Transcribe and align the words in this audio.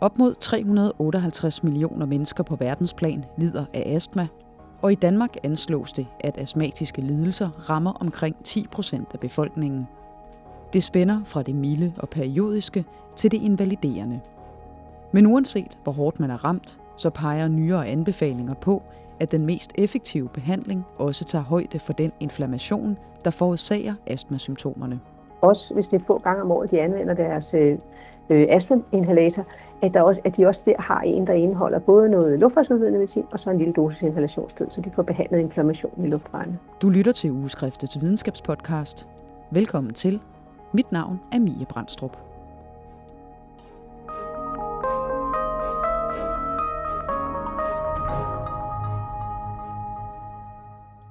Op 0.00 0.18
mod 0.18 0.34
358 0.34 1.62
millioner 1.62 2.06
mennesker 2.06 2.44
på 2.44 2.56
verdensplan 2.56 3.24
lider 3.36 3.64
af 3.74 3.94
astma, 3.94 4.26
og 4.82 4.92
i 4.92 4.94
Danmark 4.94 5.36
anslås 5.42 5.92
det, 5.92 6.06
at 6.20 6.38
astmatiske 6.38 7.00
lidelser 7.00 7.70
rammer 7.70 7.92
omkring 7.92 8.36
10 8.44 8.66
procent 8.70 9.08
af 9.14 9.20
befolkningen. 9.20 9.88
Det 10.72 10.82
spænder 10.82 11.20
fra 11.24 11.42
det 11.42 11.54
milde 11.54 11.92
og 11.98 12.08
periodiske 12.08 12.84
til 13.16 13.30
det 13.30 13.42
invaliderende. 13.42 14.20
Men 15.12 15.26
uanset 15.26 15.78
hvor 15.82 15.92
hårdt 15.92 16.20
man 16.20 16.30
er 16.30 16.44
ramt, 16.44 16.78
så 16.96 17.10
peger 17.10 17.48
nyere 17.48 17.86
anbefalinger 17.86 18.54
på, 18.54 18.82
at 19.20 19.32
den 19.32 19.46
mest 19.46 19.72
effektive 19.74 20.28
behandling 20.28 20.84
også 20.98 21.24
tager 21.24 21.44
højde 21.44 21.78
for 21.78 21.92
den 21.92 22.12
inflammation, 22.20 22.98
der 23.24 23.30
forårsager 23.30 23.94
astmasymptomerne. 24.06 25.00
Også 25.40 25.74
hvis 25.74 25.86
det 25.86 26.00
er 26.00 26.04
få 26.06 26.18
gange 26.18 26.42
om 26.42 26.50
året, 26.50 26.70
de 26.70 26.80
anvender 26.80 27.14
deres 27.14 27.54
øh, 27.54 27.78
øh 28.30 28.46
astmainhalator, 28.50 29.44
at, 29.82 29.94
der 29.94 30.02
også, 30.02 30.20
at 30.24 30.36
de 30.36 30.46
også 30.46 30.60
der 30.64 30.74
har 30.78 31.00
en, 31.00 31.26
der 31.26 31.32
indeholder 31.32 31.78
både 31.78 32.08
noget 32.08 32.38
luftvejsudvidende 32.38 32.98
medicin 32.98 33.24
og 33.32 33.40
så 33.40 33.50
en 33.50 33.58
lille 33.58 33.72
dosis 33.72 34.02
inhalationsstød, 34.02 34.66
så 34.70 34.80
de 34.80 34.90
får 34.94 35.02
behandlet 35.02 35.38
inflammation 35.38 36.04
i 36.04 36.08
luftvejene. 36.08 36.58
Du 36.82 36.88
lytter 36.88 37.12
til 37.12 37.30
Ugeskriftets 37.30 38.00
videnskabspodcast. 38.00 39.08
Velkommen 39.50 39.94
til. 39.94 40.20
Mit 40.72 40.92
navn 40.92 41.20
er 41.32 41.38
Mie 41.38 41.66
Brandstrup. 41.68 42.18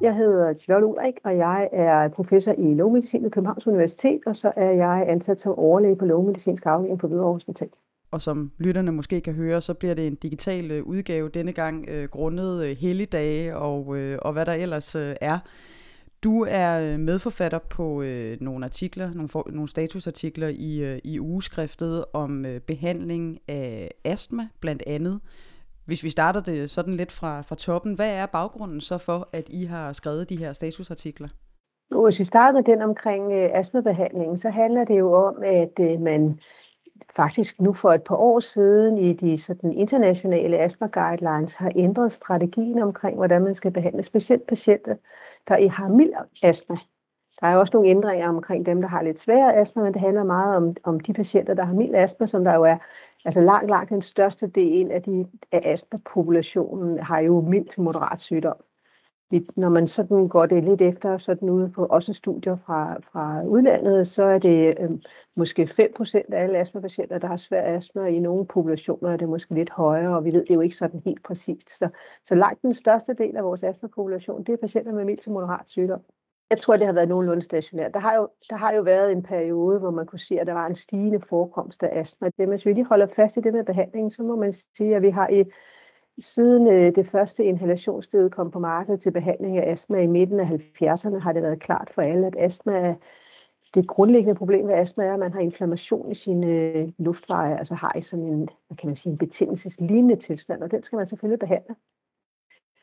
Jeg 0.02 0.16
hedder 0.16 0.54
Charlotte 0.54 0.88
Ulrik, 0.88 1.20
og 1.24 1.38
jeg 1.38 1.70
er 1.72 2.08
professor 2.08 2.52
i 2.52 2.74
lovmedicin 2.74 3.24
ved 3.24 3.32
Københavns 3.32 3.68
Universitet, 3.68 4.20
og 4.26 4.36
så 4.36 4.52
er 4.56 4.72
jeg 4.72 5.06
ansat 5.08 5.42
som 5.42 5.60
overlæge 5.60 5.96
på 5.96 6.06
lovmedicinsk 6.06 6.66
afdeling 6.66 7.00
på 7.00 7.08
Hvidovre 7.08 7.34
Hospital. 7.34 7.70
Og 8.14 8.22
som 8.22 8.52
lytterne 8.58 8.92
måske 8.92 9.22
kan 9.22 9.34
høre, 9.34 9.62
så 9.62 9.74
bliver 9.74 9.94
det 9.94 10.08
en 10.08 10.16
digital 10.16 10.72
øh, 10.72 10.84
udgave 10.84 11.30
denne 11.30 11.52
gang 11.52 11.90
øh, 11.90 12.10
grundet 12.10 12.66
øh, 12.66 12.78
helligdage 12.78 13.58
og, 13.58 13.98
øh, 13.98 14.20
og 14.22 14.34
hvad 14.34 14.46
der 14.46 14.54
ellers 14.54 14.96
øh, 14.96 15.16
er. 15.22 15.40
Du 16.24 16.46
er 16.50 16.80
øh, 16.80 17.00
medforfatter 17.00 17.60
på 17.60 18.02
øh, 18.02 18.38
nogle 18.42 18.66
artikler, 18.66 19.14
nogle, 19.14 19.30
for, 19.30 19.48
nogle 19.52 19.70
statusartikler 19.70 20.48
i, 20.48 20.80
øh, 20.80 21.00
i 21.04 21.20
ugeskriftet 21.20 22.06
om 22.14 22.46
øh, 22.46 22.60
behandling 22.62 23.40
af 23.48 23.92
astma 24.06 24.48
blandt 24.60 24.84
andet. 24.88 25.20
Hvis 25.86 26.04
vi 26.04 26.10
starter 26.10 26.40
det 26.40 26.70
sådan 26.70 26.94
lidt 26.94 27.12
fra, 27.12 27.42
fra 27.42 27.56
toppen, 27.56 27.94
hvad 27.94 28.10
er 28.14 28.26
baggrunden 28.26 28.82
så 28.82 28.98
for, 28.98 29.30
at 29.34 29.50
I 29.50 29.64
har 29.66 29.94
skrevet 29.94 30.30
de 30.30 30.38
her 30.38 30.54
statusartikler? 30.54 31.28
Hvis 32.04 32.20
vi 32.20 32.24
starter 32.24 32.54
med 32.54 32.64
den 32.64 32.82
omkring 32.82 33.32
øh, 33.32 33.50
astmabehandlingen, 33.54 34.38
så 34.38 34.50
handler 34.50 34.84
det 34.86 35.00
jo 35.00 35.14
om, 35.14 35.44
at 35.44 35.80
øh, 35.80 36.02
man 36.02 36.40
faktisk 37.16 37.62
nu 37.62 37.74
for 37.74 37.94
et 37.94 38.04
par 38.04 38.16
år 38.16 38.40
siden 38.40 38.98
i 38.98 39.14
de 39.14 39.38
sådan, 39.38 39.74
internationale 39.74 40.58
astma 40.58 40.88
guidelines 40.88 41.56
har 41.56 41.72
ændret 41.76 42.12
strategien 42.12 42.80
omkring, 42.80 43.18
hvordan 43.18 43.44
man 43.44 43.56
skal 43.56 43.72
behandle 43.72 44.04
specielt 44.04 44.48
patienter, 44.48 44.96
der 45.48 45.70
har 45.70 45.88
mild 45.88 46.14
astma. 46.44 46.78
Der 47.42 47.48
er 47.48 47.56
også 47.56 47.72
nogle 47.74 47.90
ændringer 47.90 48.30
omkring 48.30 48.66
dem, 48.66 48.82
der 48.82 48.88
har 48.88 49.02
lidt 49.02 49.20
sværere 49.20 49.56
astma, 49.56 49.84
men 49.84 49.94
det 49.94 50.02
handler 50.02 50.24
meget 50.24 50.56
om, 50.56 50.76
om 50.84 51.00
de 51.00 51.14
patienter, 51.14 51.54
der 51.54 51.66
har 51.66 51.74
mild 51.74 51.96
astma, 51.96 52.28
som 52.28 52.44
der 52.44 52.56
jo 52.56 52.64
er 52.64 52.78
Altså 53.26 53.42
langt, 53.42 53.70
langt 53.70 53.90
den 53.90 54.02
største 54.02 54.48
del 54.48 54.92
af, 54.92 55.02
de, 55.02 55.28
af 55.52 55.62
astma-populationen 55.64 57.00
har 57.00 57.20
jo 57.20 57.42
mild 57.42 57.70
til 57.70 57.82
moderat 57.82 58.22
sygdom. 58.22 58.56
Når 59.32 59.70
man 59.70 59.88
sådan 59.88 60.28
går 60.28 60.46
det 60.46 60.64
lidt 60.64 60.82
efter, 60.82 61.18
sådan 61.18 61.50
ude 61.50 61.70
på 61.70 61.86
også 61.86 62.14
studier 62.14 62.58
fra, 62.66 62.98
fra 63.12 63.44
udlandet, 63.44 64.08
så 64.08 64.24
er 64.24 64.40
det 64.40 64.76
øh, 64.80 64.90
måske 65.36 65.64
5% 65.64 66.34
af 66.34 66.44
alle 66.44 66.58
astmapatienter, 66.58 67.18
der 67.18 67.28
har 67.28 67.38
svær 67.38 67.76
astma, 67.76 68.02
og 68.02 68.12
i 68.12 68.20
nogle 68.20 68.46
populationer 68.46 69.12
er 69.12 69.18
det 69.18 69.30
måske 69.30 69.56
lidt 69.56 69.70
højere, 69.70 70.16
og 70.16 70.26
vi 70.26 70.34
ved 70.34 70.46
det 70.46 70.56
jo 70.56 70.62
ikke 70.62 70.76
sådan 70.76 71.02
helt 71.06 71.24
præcist. 71.24 71.78
Så, 71.78 71.90
så 72.28 72.36
langt 72.36 72.62
den 72.62 72.74
største 72.74 73.14
del 73.14 73.38
af 73.38 73.44
vores 73.44 73.64
astmapopulation, 73.64 74.44
det 74.44 74.54
er 74.54 74.58
patienter 74.58 74.92
med 74.92 75.06
mild 75.06 75.20
til 75.20 75.32
moderat 75.32 75.70
sygdom. 75.70 76.02
Jeg 76.50 76.62
tror, 76.62 76.78
det 76.78 76.86
har 76.86 76.94
været 76.94 77.10
nogenlunde 77.10 77.42
stationært. 77.42 77.94
Der 77.94 78.00
har, 78.00 78.16
jo, 78.16 78.30
der 78.50 78.56
har 78.56 78.74
jo 78.74 78.82
været 78.82 79.12
en 79.12 79.24
periode, 79.24 79.80
hvor 79.80 79.92
man 79.92 80.06
kunne 80.06 80.20
se, 80.20 80.40
at 80.40 80.48
der 80.48 80.54
var 80.54 80.68
en 80.68 80.76
stigende 80.76 81.22
forekomst 81.30 81.84
af 81.84 82.00
astma. 82.00 82.30
Det, 82.38 82.48
hvis 82.48 82.66
vi 82.66 82.74
lige 82.74 82.86
holder 82.86 83.08
fast 83.16 83.38
i 83.38 83.40
det 83.40 83.54
med 83.54 83.64
behandlingen, 83.64 84.12
så 84.12 84.24
må 84.24 84.36
man 84.36 84.54
sige, 84.78 84.96
at 84.96 85.02
vi 85.02 85.10
har 85.10 85.28
i 85.30 85.44
siden 86.20 86.68
øh, 86.68 86.96
det 86.96 87.08
første 87.08 87.44
inhalationsstød 87.44 88.30
kom 88.30 88.52
på 88.52 88.60
markedet 88.60 89.02
til 89.02 89.12
behandling 89.12 89.58
af 89.58 89.72
astma 89.72 90.02
i 90.02 90.08
midten 90.08 90.40
af 90.40 90.46
70'erne, 90.46 91.18
har 91.18 91.34
det 91.34 91.44
været 91.44 91.60
klart 91.60 91.90
for 91.96 92.02
alle, 92.02 92.28
at 92.28 92.36
astma 92.38 92.74
er 92.74 92.96
det 93.74 93.88
grundlæggende 93.88 94.36
problem 94.36 94.68
ved 94.68 94.74
astma 94.74 95.06
er, 95.06 95.14
at 95.14 95.20
man 95.20 95.34
har 95.34 95.40
inflammation 95.40 96.12
i 96.12 96.16
sine 96.16 96.48
øh, 96.48 96.90
luftveje, 96.98 97.58
altså 97.58 97.76
har 97.76 97.98
i 97.98 98.02
sådan 98.02 98.26
en, 98.26 98.50
hvad 98.68 98.78
kan 98.78 98.88
man 98.88 98.96
sige, 98.96 99.12
en 99.12 99.18
betændelseslignende 99.18 100.16
tilstand, 100.16 100.64
og 100.64 100.72
den 100.72 100.84
skal 100.84 100.98
man 100.98 101.08
selvfølgelig 101.08 101.40
behandle. 101.40 101.76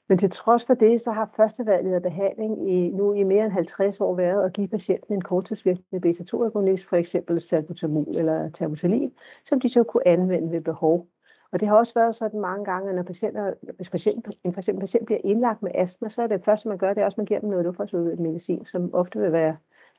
Men 0.09 0.19
til 0.19 0.31
trods 0.31 0.65
for 0.65 0.75
det, 0.75 1.01
så 1.01 1.11
har 1.11 1.33
førstevalget 1.37 1.95
af 1.95 2.03
behandling 2.03 2.71
i, 2.71 2.91
nu 2.91 3.13
i 3.13 3.23
mere 3.23 3.45
end 3.45 3.53
50 3.53 4.01
år 4.01 4.15
været 4.15 4.45
at 4.45 4.53
give 4.53 4.69
patienten 4.69 5.15
en 5.15 5.21
korttidsvirkende 5.21 6.01
beta-2-agonist, 6.01 6.89
for 6.89 6.97
eksempel 6.97 7.41
salbutamol 7.41 8.17
eller 8.17 8.51
terbutalin, 8.51 9.13
som 9.45 9.61
de 9.61 9.69
så 9.69 9.83
kunne 9.83 10.09
anvende 10.09 10.53
ved 10.53 10.61
behov. 10.61 11.09
Og 11.53 11.61
det 11.61 11.69
har 11.69 11.77
også 11.77 11.95
været 11.95 12.15
sådan 12.15 12.41
mange 12.41 12.65
gange, 12.65 12.89
at 12.89 12.97
når 12.97 13.03
patienter, 13.03 13.55
hvis 13.77 13.91
patient, 13.91 14.29
en 14.45 14.53
patient, 14.53 14.81
patient 14.81 15.07
bliver 15.07 15.21
indlagt 15.25 15.63
med 15.63 15.71
astma, 15.75 16.09
så 16.09 16.23
er 16.23 16.27
det 16.27 16.45
første, 16.45 16.69
man 16.69 16.79
gør, 16.79 16.95
det 16.95 17.01
er 17.01 17.05
også, 17.05 17.15
at 17.15 17.19
man 17.19 17.27
giver 17.27 17.41
dem 17.41 17.49
noget 17.49 17.65
luftforsøget 17.65 18.21
medicin, 18.21 18.65
som 18.65 18.95
ofte 18.95 19.19
vil 19.19 19.33
være 19.33 19.57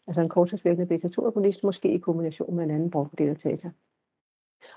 altså 0.08 0.22
en 0.22 0.30
korttidsvirkende 0.30 0.86
beta-2-agonist, 0.86 1.64
måske 1.64 1.94
i 1.94 1.98
kombination 1.98 2.56
med 2.56 2.64
en 2.64 2.72
anden 2.72 2.92
bronkodilatator. 2.92 3.72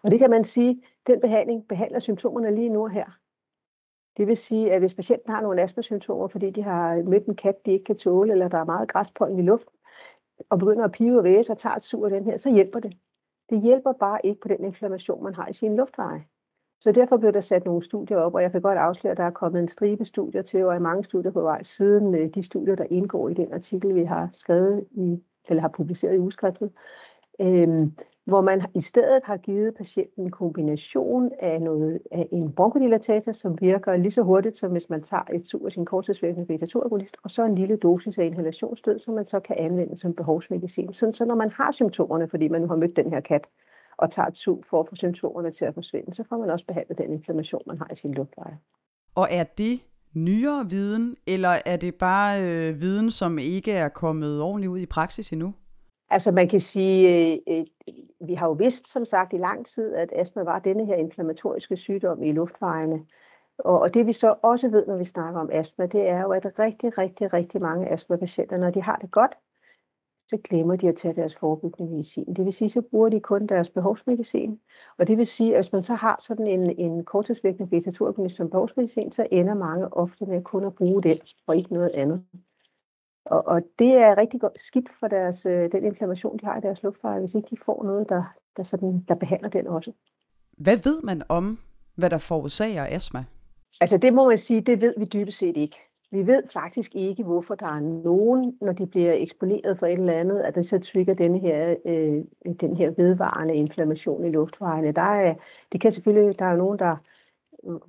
Og 0.03 0.11
det 0.11 0.19
kan 0.19 0.31
man 0.31 0.45
sige, 0.45 0.83
den 1.07 1.21
behandling 1.21 1.69
behandler 1.69 1.99
symptomerne 1.99 2.55
lige 2.55 2.69
nu 2.69 2.83
og 2.83 2.91
her. 2.91 3.19
Det 4.17 4.27
vil 4.27 4.37
sige, 4.37 4.73
at 4.73 4.81
hvis 4.81 4.95
patienten 4.95 5.33
har 5.33 5.43
nogle 5.43 5.63
astmasymptomer, 5.63 6.29
fordi 6.29 6.51
de 6.51 6.63
har 6.63 7.03
mødt 7.03 7.27
en 7.27 7.37
kat, 7.37 7.67
de 7.67 7.73
ikke 7.73 7.85
kan 7.85 7.97
tåle, 7.97 8.33
eller 8.33 8.49
der 8.49 8.59
er 8.59 8.65
meget 8.65 8.89
græspollen 8.89 9.39
i 9.39 9.43
luften, 9.43 9.75
og 10.51 10.59
begynder 10.59 10.85
at 10.85 10.93
pive 10.93 11.19
og 11.19 11.25
væse 11.25 11.53
og 11.53 11.59
tager 11.59 11.77
et 11.77 11.83
sur 11.83 12.09
den 12.09 12.25
her, 12.25 12.37
så 12.37 12.51
hjælper 12.51 12.81
det. 12.81 12.99
Det 13.51 13.63
hjælper 13.63 13.93
bare 13.93 14.27
ikke 14.27 14.41
på 14.41 14.49
den 14.49 14.65
inflammation, 14.65 15.25
man 15.25 15.35
har 15.35 15.49
i 15.49 15.53
sin 15.53 15.77
luftveje. 15.77 16.25
Så 16.85 16.93
derfor 16.93 17.17
blev 17.17 17.33
der 17.33 17.41
sat 17.41 17.65
nogle 17.65 17.85
studier 17.85 18.17
op, 18.17 18.35
og 18.35 18.43
jeg 18.43 18.53
kan 18.53 18.63
godt 18.63 18.79
afsløre, 18.79 19.11
at 19.11 19.17
der 19.19 19.25
er 19.25 19.31
kommet 19.31 19.61
en 19.61 19.69
stribe 19.69 20.05
studier 20.05 20.43
til, 20.43 20.65
og 20.65 20.75
er 20.75 20.79
mange 20.79 21.05
studier 21.05 21.31
på 21.31 21.41
vej 21.41 21.63
siden 21.63 22.15
øh, 22.15 22.31
de 22.35 22.43
studier, 22.43 22.75
der 22.75 22.85
indgår 22.91 23.29
i 23.29 23.35
den 23.35 23.53
artikel, 23.53 23.95
vi 23.95 24.05
har 24.05 24.29
skrevet 24.33 24.85
i, 24.91 25.23
eller 25.49 25.61
har 25.61 25.69
publiceret 25.69 26.15
i 26.15 26.19
udskriftet, 26.19 26.71
øhm, 27.41 27.93
hvor 28.25 28.41
man 28.41 28.63
i 28.75 28.81
stedet 28.81 29.21
har 29.25 29.37
givet 29.37 29.75
patienten 29.75 30.25
en 30.25 30.31
kombination 30.31 31.31
af, 31.39 31.63
noget, 31.63 32.01
af 32.13 32.29
en 32.33 32.53
bronkodilatator, 32.53 33.33
som 33.33 33.61
virker 33.61 33.97
lige 33.97 34.13
så 34.13 34.23
hurtigt, 34.23 34.57
som 34.57 34.73
hvis 34.73 34.91
man 34.91 35.03
tager 35.03 35.25
et 35.35 35.47
sur 35.47 35.69
sin 35.69 35.85
korttidsvirkende 35.85 36.47
beta-2-agonist, 36.47 37.17
og 37.23 37.31
så 37.31 37.45
en 37.45 37.55
lille 37.55 37.77
dosis 37.77 38.19
af 38.19 38.25
inhalationsstød, 38.25 38.99
som 38.99 39.15
man 39.15 39.27
så 39.27 39.41
kan 39.41 39.57
anvende 39.59 39.99
som 39.99 40.15
behovsmedicin. 40.15 40.93
Så, 40.93 41.13
så 41.13 41.25
når 41.25 41.35
man 41.35 41.51
har 41.51 41.73
symptomerne, 41.73 42.29
fordi 42.29 42.49
man 42.49 42.61
nu 42.61 42.67
har 42.69 42.77
mødt 42.77 42.97
den 42.97 43.11
her 43.11 43.21
kat, 43.21 43.47
og 43.97 44.11
tager 44.11 44.31
sug 44.33 44.65
for 44.71 44.81
at 44.81 44.89
få 44.89 44.97
symptomerne 44.97 45.51
til 45.51 45.65
at 45.65 45.75
forsvinde, 45.75 46.15
så 46.15 46.25
får 46.29 46.39
man 46.39 46.51
også 46.51 46.67
behandlet 46.67 46.99
den 46.99 47.13
inflammation, 47.13 47.63
man 47.67 47.79
har 47.79 47.89
i 47.93 47.97
sin 47.97 48.15
luftveje. 48.15 48.59
Og 49.15 49.29
er 49.31 49.45
det 49.45 49.81
nyere 50.15 50.71
viden, 50.71 51.17
eller 51.27 51.49
er 51.67 51.77
det 51.77 51.95
bare 51.95 52.43
øh, 52.43 52.81
viden, 52.81 53.11
som 53.11 53.39
ikke 53.39 53.73
er 53.73 53.89
kommet 53.89 54.41
ordentligt 54.41 54.71
ud 54.71 54.79
i 54.79 54.87
praksis 54.87 55.33
endnu? 55.33 55.55
Altså 56.11 56.33
man 56.33 56.49
kan 56.49 56.61
sige, 56.61 57.33
øh, 57.33 57.39
øh, 57.49 57.65
vi 58.27 58.35
har 58.35 58.47
jo 58.47 58.53
vidst 58.53 58.93
som 58.93 59.05
sagt 59.05 59.33
i 59.33 59.37
lang 59.37 59.67
tid, 59.67 59.95
at 59.95 60.13
astma 60.13 60.43
var 60.43 60.59
denne 60.59 60.87
her 60.87 60.95
inflammatoriske 60.95 61.77
sygdom 61.77 62.23
i 62.23 62.33
luftvejene. 62.33 63.01
Og, 63.59 63.81
og 63.81 63.95
det 63.95 64.07
vi 64.07 64.13
så 64.13 64.35
også 64.43 64.69
ved, 64.69 64.87
når 64.87 64.97
vi 64.97 65.05
snakker 65.05 65.41
om 65.41 65.51
astma, 65.53 65.87
det 65.87 66.09
er 66.09 66.23
jo, 66.23 66.31
at 66.31 66.59
rigtig, 66.59 66.99
rigtig, 66.99 67.33
rigtig 67.33 67.61
mange 67.61 67.89
astmapatienter, 67.89 68.57
når 68.57 68.71
de 68.71 68.83
har 68.83 68.97
det 68.97 69.11
godt, 69.11 69.33
så 70.29 70.39
glemmer 70.45 70.77
de 70.77 70.89
at 70.89 70.97
tage 70.97 71.15
deres 71.15 71.37
forebyggende 71.37 71.91
medicin. 71.91 72.35
Det 72.37 72.45
vil 72.45 72.53
sige, 72.53 72.69
så 72.71 72.83
bruger 72.83 73.09
de 73.09 73.21
kun 73.21 73.47
deres 73.47 73.71
behovsmedicin. 73.71 74.61
Og 74.99 75.09
det 75.09 75.19
vil 75.19 75.27
sige, 75.27 75.57
at 75.57 75.65
hvis 75.65 75.73
man 75.73 75.83
så 75.83 75.95
har 75.95 76.17
sådan 76.21 76.47
en, 76.47 76.79
en 76.79 77.05
kortidsvirkende 77.05 77.71
beta-2 77.71 78.29
som 78.29 78.51
behovsmedicin, 78.51 79.13
så 79.13 79.27
ender 79.31 79.55
mange 79.55 79.95
ofte 79.95 80.27
med 80.27 80.43
kun 80.43 80.65
at 80.65 80.75
bruge 80.75 81.03
den, 81.03 81.19
og 81.47 81.57
ikke 81.57 81.75
noget 81.75 81.91
andet. 81.95 82.25
Og, 83.25 83.47
og 83.47 83.63
det 83.79 83.95
er 83.95 84.19
rigtig 84.19 84.41
godt, 84.41 84.61
skidt 84.61 84.89
for 85.01 85.09
deres, 85.09 85.47
øh, 85.47 85.73
den 85.73 85.85
inflammation, 85.85 86.39
de 86.39 86.47
har 86.47 86.59
i 86.59 86.61
deres 86.61 86.83
luftveje, 86.83 87.21
hvis 87.21 87.35
ikke 87.35 87.49
de 87.51 87.57
får 87.65 87.85
noget, 87.85 88.09
der, 88.09 88.23
der, 88.57 88.63
sådan, 88.63 89.05
der 89.09 89.15
behandler 89.15 89.49
den 89.49 89.67
også. 89.67 89.93
Hvad 90.59 90.77
ved 90.77 91.03
man 91.03 91.23
om, 91.29 91.59
hvad 91.95 92.11
der 92.11 92.19
forårsager 92.19 92.87
astma? 92.91 93.25
Altså 93.81 93.99
det 93.99 94.15
må 94.15 94.29
man 94.29 94.39
sige, 94.39 94.61
det 94.61 94.81
ved 94.81 94.95
vi 94.99 95.05
dybest 95.05 95.39
set 95.39 95.57
ikke. 95.57 95.77
Vi 96.15 96.27
ved 96.27 96.43
faktisk 96.53 96.95
ikke, 96.95 97.23
hvorfor 97.25 97.55
der 97.55 97.67
er 97.67 97.81
nogen, 97.81 98.59
når 98.61 98.73
de 98.73 98.87
bliver 98.87 99.13
eksponeret 99.13 99.79
for 99.79 99.87
et 99.87 99.93
eller 99.93 100.13
andet, 100.13 100.41
at 100.41 100.55
det 100.55 100.67
så 100.67 100.79
trigger 100.79 101.15
denne 101.15 101.39
her, 101.39 101.75
øh, 101.85 102.25
den 102.61 102.77
her 102.77 102.91
vedvarende 102.91 103.55
inflammation 103.55 104.25
i 104.25 104.31
luftvejene. 104.31 104.93
Der 104.93 105.03
er, 105.03 105.35
det 105.73 105.81
kan 105.81 105.93
selvfølgelig, 105.93 106.39
der 106.39 106.45
er 106.45 106.57
nogen, 106.57 106.79
der 106.79 106.97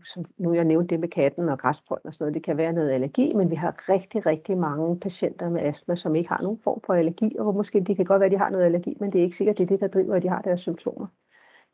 som 0.05 0.25
nu 0.37 0.53
jeg 0.53 0.63
nævnte 0.63 0.87
det 0.87 0.99
med 0.99 1.09
katten 1.09 1.49
og 1.49 1.59
græspollen 1.59 2.07
og 2.07 2.13
sådan 2.13 2.23
noget, 2.23 2.33
det 2.33 2.43
kan 2.43 2.57
være 2.57 2.73
noget 2.73 2.91
allergi, 2.91 3.33
men 3.33 3.51
vi 3.51 3.55
har 3.55 3.89
rigtig, 3.89 4.25
rigtig 4.25 4.57
mange 4.57 4.99
patienter 4.99 5.49
med 5.49 5.61
astma, 5.61 5.95
som 5.95 6.15
ikke 6.15 6.29
har 6.29 6.41
nogen 6.41 6.59
form 6.63 6.81
for 6.85 6.93
allergi, 6.93 7.35
og 7.39 7.55
måske 7.55 7.81
det 7.81 7.95
kan 7.95 8.05
godt 8.05 8.19
være, 8.19 8.25
at 8.25 8.31
de 8.31 8.37
har 8.37 8.49
noget 8.49 8.65
allergi, 8.65 8.97
men 8.99 9.11
det 9.11 9.19
er 9.19 9.23
ikke 9.23 9.37
sikkert, 9.37 9.57
det 9.57 9.63
er 9.63 9.67
det, 9.67 9.79
der 9.79 9.87
driver, 9.87 10.15
at 10.15 10.23
de 10.23 10.29
har 10.29 10.41
deres 10.41 10.59
symptomer. 10.59 11.07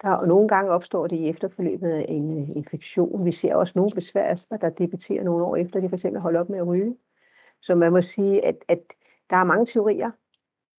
Der, 0.02 0.12
og 0.12 0.28
nogle 0.28 0.48
gange 0.48 0.72
opstår 0.72 1.08
det 1.08 1.16
i 1.16 1.30
efterforløbet 1.30 1.90
af 1.90 2.06
en 2.10 2.42
uh, 2.42 2.58
infektion. 2.58 3.26
Vi 3.26 3.32
ser 3.32 3.56
også 3.56 3.74
nogle 3.76 3.92
besværster, 3.92 4.58
der 4.58 4.70
debuterer 4.70 5.24
nogle 5.24 5.46
år 5.46 5.56
efter, 5.56 5.80
de 5.80 5.90
for 5.90 5.96
eksempel 5.96 6.22
holder 6.22 6.40
op 6.40 6.50
med 6.50 6.60
at 6.60 6.68
ryge. 6.68 6.96
Så 7.62 7.76
man 7.76 7.92
må 7.92 8.02
sige, 8.02 8.46
at, 8.46 8.56
at 8.68 8.80
der 9.30 9.36
er 9.36 9.44
mange 9.44 9.66
teorier, 9.66 10.12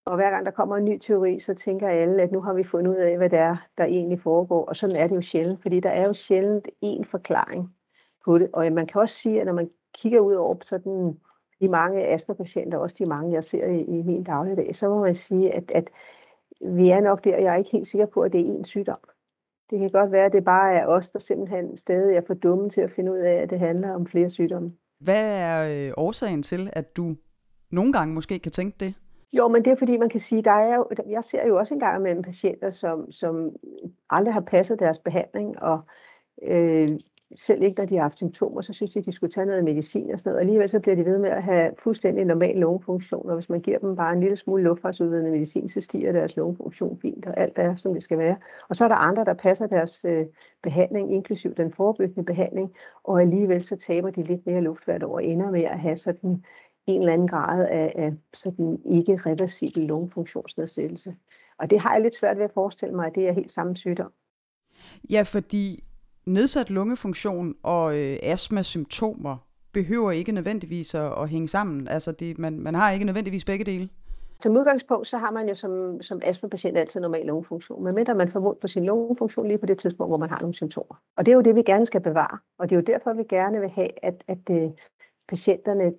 og 0.05 0.17
hver 0.17 0.31
gang 0.31 0.47
der 0.47 0.53
kommer 0.53 0.77
en 0.77 0.85
ny 0.85 0.99
teori, 0.99 1.39
så 1.39 1.55
tænker 1.55 1.89
alle, 1.89 2.23
at 2.23 2.33
nu 2.33 2.41
har 2.41 2.53
vi 2.53 2.65
fundet 2.65 2.91
ud 2.91 2.97
af, 2.97 3.17
hvad 3.17 3.31
det 3.31 3.39
er, 3.39 3.57
der 3.79 3.85
egentlig 3.85 4.21
foregår. 4.21 4.65
Og 4.65 4.77
sådan 4.77 4.97
er 4.97 5.07
det 5.07 5.17
jo 5.17 5.23
sjældent, 5.23 5.63
fordi 5.63 5.81
der 5.81 5.91
er 5.91 6.07
jo 6.07 6.13
sjældent 6.13 6.69
én 6.85 7.03
forklaring 7.11 7.75
på 8.25 8.39
det. 8.39 8.51
Og 8.53 8.67
øh, 8.67 8.73
man 8.73 8.87
kan 8.87 9.01
også 9.01 9.15
sige, 9.15 9.41
at 9.41 9.47
når 9.47 9.53
man 9.53 9.71
kigger 9.95 10.21
ud 10.21 10.35
over 10.35 10.57
sådan 10.63 11.21
de 11.61 11.69
mange 11.69 12.07
astmapatienter, 12.07 12.79
også 12.79 12.97
de 12.99 13.07
mange, 13.07 13.33
jeg 13.33 13.45
ser 13.45 13.67
i, 13.67 13.81
i 13.81 14.03
min 14.03 14.25
dagligdag, 14.25 14.77
så 14.77 14.89
må 14.89 15.01
man 15.01 15.15
sige, 15.15 15.53
at, 15.55 15.71
at 15.71 15.91
vi 16.61 16.91
er 16.91 17.01
nok 17.01 17.25
der, 17.25 17.37
jeg 17.37 17.53
er 17.53 17.59
ikke 17.59 17.71
helt 17.71 17.87
sikker 17.87 18.07
på, 18.07 18.23
at 18.23 18.33
det 18.33 18.41
er 18.41 18.55
én 18.59 18.65
sygdom. 18.65 18.99
Det 19.71 19.79
kan 19.79 19.91
godt 19.91 20.13
være, 20.13 20.25
at 20.25 20.33
det 20.33 20.45
bare 20.45 20.75
er 20.75 20.87
os, 20.87 21.11
der 21.11 21.19
simpelthen 21.19 21.77
stadig 21.77 22.17
er 22.17 22.23
for 22.27 22.35
dumme 22.35 22.71
til 22.71 22.81
at 22.81 22.91
finde 22.91 23.13
ud 23.13 23.19
af, 23.19 23.35
at 23.35 23.51
det 23.51 23.59
handler 23.59 23.95
om 23.95 24.07
flere 24.07 24.31
sygdomme. 24.31 24.73
Hvad 25.01 25.39
er 25.39 25.87
øh, 25.89 25.93
årsagen 25.97 26.43
til, 26.43 26.71
at 26.73 26.97
du 26.97 27.17
nogle 27.71 27.93
gange 27.93 28.15
måske 28.15 28.39
kan 28.39 28.53
tænke 28.53 28.77
det? 28.81 28.95
Jo, 29.33 29.49
men 29.49 29.65
det 29.65 29.71
er 29.71 29.77
fordi, 29.77 29.97
man 29.97 30.09
kan 30.09 30.21
sige, 30.21 30.43
der 30.43 30.53
er 30.53 30.77
jo, 30.77 30.87
jeg 31.09 31.25
ser 31.25 31.47
jo 31.47 31.59
også 31.59 31.75
en 31.75 31.81
gang 31.81 32.03
med 32.03 32.23
patienter, 32.23 32.71
som, 32.71 33.13
som 33.13 33.51
aldrig 34.11 34.35
har 34.35 34.41
passet 34.41 34.79
deres 34.79 34.99
behandling, 34.99 35.63
og 35.63 35.81
øh, 36.43 36.99
selv 37.37 37.63
ikke 37.63 37.79
når 37.79 37.87
de 37.87 37.95
har 37.95 38.03
haft 38.03 38.17
symptomer, 38.17 38.61
så 38.61 38.73
synes 38.73 38.91
de, 38.91 38.99
at 38.99 39.05
de 39.05 39.13
skulle 39.13 39.33
tage 39.33 39.47
noget 39.47 39.65
medicin 39.65 40.11
og 40.11 40.19
sådan 40.19 40.31
noget. 40.31 40.37
Og 40.37 40.41
alligevel 40.41 40.69
så 40.69 40.81
bliver 40.81 40.97
de 40.97 41.05
ved 41.05 41.19
med 41.19 41.31
at 41.31 41.43
have 41.43 41.71
fuldstændig 41.79 42.25
normal 42.25 42.57
lungefunktion, 42.57 43.29
og 43.29 43.35
hvis 43.35 43.49
man 43.49 43.61
giver 43.61 43.79
dem 43.79 43.97
bare 43.97 44.13
en 44.13 44.21
lille 44.21 44.37
smule 44.37 44.63
luftfartsudvidende 44.63 45.31
medicin, 45.31 45.69
så 45.69 45.81
stiger 45.81 46.13
deres 46.13 46.37
lungefunktion 46.37 46.99
fint, 47.03 47.27
og 47.27 47.41
alt 47.41 47.53
er, 47.57 47.77
som 47.77 47.95
det 47.95 48.03
skal 48.03 48.19
være. 48.19 48.37
Og 48.69 48.77
så 48.77 48.85
er 48.85 48.89
der 48.89 48.95
andre, 48.95 49.25
der 49.25 49.35
passer 49.35 49.67
deres 49.67 50.01
øh, 50.05 50.27
behandling, 50.63 51.15
inklusiv 51.15 51.55
den 51.55 51.73
forebyggende 51.73 52.25
behandling, 52.25 52.75
og 53.05 53.21
alligevel 53.21 53.65
så 53.65 53.77
taber 53.77 54.11
de 54.11 54.23
lidt 54.23 54.47
mere 54.47 54.61
luft 54.61 54.85
hvert 54.85 55.03
år, 55.03 55.15
og 55.15 55.25
ender 55.25 55.51
med 55.51 55.63
at 55.63 55.81
have 55.81 55.97
sådan 55.97 56.45
en 56.87 57.01
eller 57.01 57.13
anden 57.13 57.29
grad 57.29 57.69
af, 57.69 57.93
af 57.97 58.13
sådan 58.35 58.81
ikke 58.85 59.17
reversibel 59.17 59.83
lungefunktionsnedsættelse. 59.83 61.15
Og 61.59 61.71
det 61.71 61.81
har 61.81 61.93
jeg 61.93 62.03
lidt 62.03 62.17
svært 62.17 62.37
ved 62.37 62.45
at 62.45 62.53
forestille 62.55 62.95
mig, 62.95 63.07
at 63.07 63.15
det 63.15 63.29
er 63.29 63.33
helt 63.33 63.53
samme 63.53 63.77
sygdom. 63.77 64.13
Ja, 65.11 65.23
fordi 65.23 65.85
nedsat 66.27 66.71
lungefunktion 66.71 67.55
og 67.63 67.99
øh, 67.99 68.19
astma-symptomer 68.23 69.37
behøver 69.73 70.11
ikke 70.11 70.33
nødvendigvis 70.33 70.95
at, 70.95 71.13
at 71.23 71.29
hænge 71.29 71.49
sammen. 71.49 71.89
Altså 71.89 72.13
det, 72.13 72.39
man, 72.39 72.61
man 72.61 72.75
har 72.75 72.91
ikke 72.91 73.05
nødvendigvis 73.05 73.45
begge 73.45 73.65
dele. 73.65 73.89
Som 74.41 74.57
udgangspunkt, 74.57 75.09
så 75.09 75.19
har 75.19 75.31
man 75.31 75.49
jo 75.49 75.55
som, 75.55 76.03
som 76.03 76.21
astmapatient 76.25 76.79
altid 76.79 77.01
normal 77.01 77.27
lungefunktion, 77.27 77.85
medmindre 77.85 78.15
man 78.15 78.33
får 78.33 78.59
på 78.61 78.69
sin 78.69 78.85
lungefunktion 78.85 79.49
lige 79.49 79.59
på 79.59 79.67
det 79.67 79.79
tidspunkt, 79.79 80.11
hvor 80.11 80.17
man 80.17 80.31
har 80.31 80.41
nogle 80.41 80.55
symptomer. 80.55 80.95
Og 81.17 81.27
det 81.27 81.33
er 81.33 81.37
jo 81.37 81.43
det, 81.43 81.55
vi 81.55 81.63
gerne 81.63 81.87
skal 81.87 82.01
bevare. 82.01 82.39
Og 82.59 82.71
det 82.71 82.77
er 82.77 82.81
jo 82.81 82.85
derfor, 82.87 83.13
vi 83.13 83.23
gerne 83.29 83.61
vil 83.61 83.69
have, 83.69 84.05
at, 84.05 84.25
at 84.29 84.39
at 84.51 84.73
patienterne 85.29 85.93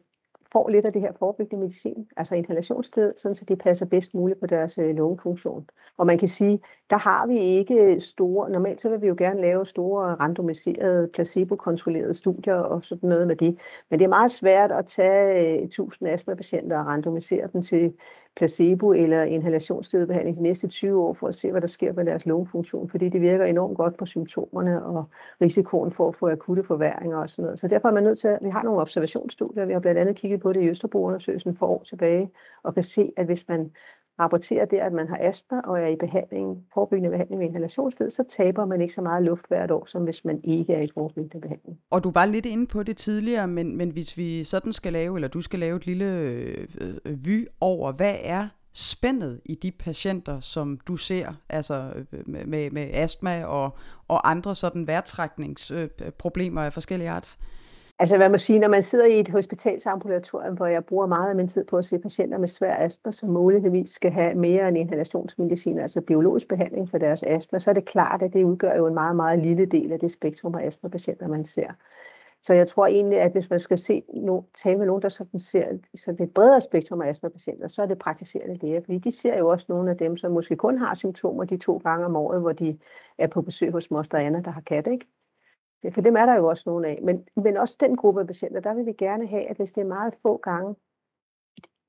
får 0.54 0.70
lidt 0.70 0.86
af 0.86 0.94
det 0.94 1.02
her 1.02 1.12
forebyggende 1.20 1.66
medicin, 1.66 2.08
altså 2.18 2.36
inhalationssted, 2.36 3.14
sådan 3.18 3.36
så 3.36 3.46
de 3.46 3.56
passer 3.56 3.86
bedst 3.86 4.14
muligt 4.14 4.40
på 4.40 4.48
deres 4.48 4.78
øh, 4.78 4.96
lungefunktion. 4.96 5.70
Og 5.98 6.06
man 6.08 6.18
kan 6.18 6.28
sige, 6.28 6.60
der 6.90 6.98
har 6.98 7.28
vi 7.28 7.38
ikke 7.40 8.02
store, 8.02 8.50
normalt 8.50 8.82
så 8.82 8.90
vil 8.90 9.02
vi 9.02 9.08
jo 9.08 9.16
gerne 9.18 9.42
lave 9.42 9.66
store 9.66 10.16
randomiserede, 10.16 11.10
placebo-kontrollerede 11.14 12.14
studier 12.14 12.56
og 12.56 12.84
sådan 12.84 13.10
noget 13.10 13.28
med 13.28 13.36
det. 13.36 13.58
Men 13.90 14.00
det 14.00 14.06
er 14.06 14.10
meget 14.10 14.32
svært 14.32 14.72
at 14.72 14.86
tage 14.86 15.58
øh, 15.58 15.64
1000 15.64 16.10
astmapatienter 16.10 16.80
og 16.80 16.86
randomisere 16.86 17.50
dem 17.54 17.64
til 17.64 17.94
placebo 18.36 18.92
eller 18.92 19.24
inhalationsstødebehandling 19.24 20.38
de 20.38 20.44
næste 20.44 20.68
20 20.68 21.02
år 21.02 21.14
for 21.14 21.28
at 21.28 21.36
se, 21.36 21.52
hvad 21.52 21.62
der 21.62 21.68
sker 21.68 21.94
med 21.94 22.06
deres 22.06 22.26
lungefunktion, 22.26 22.90
fordi 22.90 23.10
det 23.10 23.22
virker 23.22 23.46
enormt 23.46 23.78
godt 23.78 23.98
på 23.98 24.06
symptomerne 24.06 24.86
og 24.86 25.06
risikoen 25.42 25.92
for 25.92 26.08
at 26.10 26.16
få 26.16 26.30
akutte 26.30 26.64
forværringer 26.64 27.18
og 27.18 27.30
sådan 27.30 27.44
noget. 27.44 27.60
Så 27.60 27.68
derfor 27.68 27.88
er 27.88 27.94
man 27.94 28.04
nødt 28.04 28.20
til 28.20 28.28
at, 28.28 28.40
vi 28.42 28.50
har 28.50 28.64
nogle 28.64 28.82
observationsstudier, 28.82 29.66
vi 29.66 29.74
har 29.74 29.80
blandt 29.80 30.00
andet 30.00 30.16
kigget 30.16 30.42
på 30.42 30.54
det 30.54 30.62
i 30.62 30.68
Østerbro-undersøgelsen 30.68 31.56
for 31.58 31.68
år 31.68 31.84
tilbage, 31.84 32.32
og 32.64 32.74
kan 32.74 32.84
se, 32.84 33.12
at 33.18 33.26
hvis 33.26 33.48
man 33.48 33.72
rapporterer 34.20 34.66
der, 34.66 34.84
at 34.84 34.94
man 34.94 35.08
har 35.08 35.18
astma 35.22 35.60
og 35.60 35.80
er 35.80 35.88
i 35.88 35.96
behandling, 35.96 36.66
forebyggende 36.74 37.10
behandling 37.10 37.40
med 37.40 37.48
inhalationsfed, 37.48 38.12
så 38.12 38.24
taber 38.30 38.66
man 38.66 38.82
ikke 38.82 38.94
så 38.94 39.02
meget 39.02 39.24
luft 39.24 39.48
hvert 39.48 39.72
år, 39.72 39.86
som 39.86 40.04
hvis 40.04 40.26
man 40.26 40.42
ikke 40.44 40.74
er 40.74 40.82
i 40.82 40.90
forebyggende 40.94 41.42
behandling. 41.42 41.80
Og 41.92 42.04
du 42.04 42.12
var 42.12 42.26
lidt 42.26 42.46
inde 42.46 42.68
på 42.68 42.84
det 42.84 42.98
tidligere, 42.98 43.48
men, 43.48 43.78
men 43.78 43.90
hvis 43.90 44.18
vi 44.18 44.44
sådan 44.44 44.74
skal 44.74 44.94
lave, 44.94 45.18
eller 45.18 45.28
du 45.28 45.42
skal 45.42 45.60
lave 45.60 45.76
et 45.78 45.86
lille 45.86 46.06
øh, 46.20 46.68
øh, 47.06 47.26
vy 47.26 47.46
over, 47.62 47.92
hvad 47.92 48.16
er 48.24 48.48
spændet 48.74 49.42
i 49.46 49.56
de 49.56 49.72
patienter, 49.72 50.40
som 50.40 50.80
du 50.88 50.98
ser, 50.98 51.34
altså 51.50 51.94
øh, 51.96 52.30
med, 52.30 52.46
med, 52.46 52.72
med 52.72 52.90
astma 52.94 53.46
og, 53.46 53.78
og 54.08 54.32
andre 54.32 54.56
sådan 54.56 54.88
værtrækningsproblemer 54.88 56.62
af 56.62 56.74
forskellige 56.74 57.10
art? 57.10 57.38
Altså 58.00 58.18
hvad 58.18 58.30
man 58.30 58.40
siger, 58.40 58.60
når 58.60 58.68
man 58.68 58.84
sidder 58.84 59.06
i 59.06 59.20
et 59.20 59.30
hospitalsambulatorium, 59.30 60.56
hvor 60.56 60.66
jeg 60.66 60.86
bruger 60.86 61.08
meget 61.08 61.30
af 61.30 61.36
min 61.36 61.48
tid 61.48 61.66
på 61.66 61.78
at 61.78 61.86
se 61.86 62.00
patienter 62.00 62.38
med 62.38 62.48
svær 62.48 62.76
astma, 62.86 63.12
som 63.12 63.30
muligvis 63.30 63.90
skal 63.92 64.12
have 64.12 64.36
mere 64.36 64.68
end 64.68 64.78
inhalationsmedicin, 64.78 65.80
altså 65.80 66.02
biologisk 66.02 66.48
behandling 66.48 66.90
for 66.90 66.98
deres 66.98 67.24
astma, 67.24 67.60
så 67.60 67.70
er 67.70 67.74
det 67.74 67.86
klart, 67.86 68.22
at 68.22 68.34
det 68.34 68.44
udgør 68.44 68.76
jo 68.76 68.88
en 68.88 68.94
meget, 68.94 69.16
meget 69.16 69.40
lille 69.40 69.66
del 69.66 69.92
af 69.92 70.00
det 70.00 70.12
spektrum 70.12 70.56
af 70.56 70.66
astmapatienter, 70.68 71.28
man 71.28 71.46
ser. 71.46 71.68
Så 72.42 72.54
jeg 72.54 72.68
tror 72.68 72.88
egentlig, 72.88 73.20
at 73.20 73.32
hvis 73.32 73.50
man 73.50 73.60
skal 73.60 73.78
se, 73.78 74.04
no, 74.14 74.42
tale 74.64 74.78
med 74.78 74.86
nogen, 74.86 75.02
der 75.02 75.10
sådan 75.10 75.40
ser 75.40 75.78
sådan 75.96 76.26
et 76.26 76.34
bredere 76.34 76.62
spektrum 76.62 77.02
af 77.02 77.10
astmapatienter, 77.10 77.68
så 77.68 77.82
er 77.82 77.86
det 77.86 78.00
praktiserende 78.00 78.56
læger, 78.62 78.82
fordi 78.82 78.98
de 78.98 79.12
ser 79.12 79.38
jo 79.38 79.48
også 79.48 79.66
nogle 79.70 79.92
af 79.92 79.98
dem, 79.98 80.18
som 80.18 80.32
måske 80.32 80.56
kun 80.56 80.78
har 80.78 80.96
symptomer 80.96 81.44
de 81.44 81.58
to 81.58 81.78
gange 81.78 82.06
om 82.06 82.16
året, 82.16 82.42
hvor 82.42 82.52
de 82.52 82.80
er 83.18 83.28
på 83.28 83.42
besøg 83.42 83.72
hos 83.72 83.92
moster 83.92 84.18
Anna, 84.18 84.42
der 84.42 84.52
har 84.52 84.62
kat, 84.62 84.88
ikke? 84.88 85.06
For 85.92 86.02
dem 86.02 86.16
er 86.16 86.26
der 86.26 86.36
jo 86.36 86.48
også 86.48 86.64
nogle 86.66 86.88
af. 86.88 87.00
Men, 87.04 87.28
men 87.36 87.58
også 87.58 87.78
den 87.80 87.96
gruppe 87.96 88.22
af 88.22 88.28
patienter, 88.28 88.60
der 88.60 88.74
vil 88.74 88.86
vi 88.86 88.94
gerne 88.94 89.28
have, 89.28 89.50
at 89.50 89.58
hvis 89.58 89.72
det 89.72 89.82
er 89.82 89.88
meget 89.88 90.14
få 90.22 90.38
gange, 90.38 90.76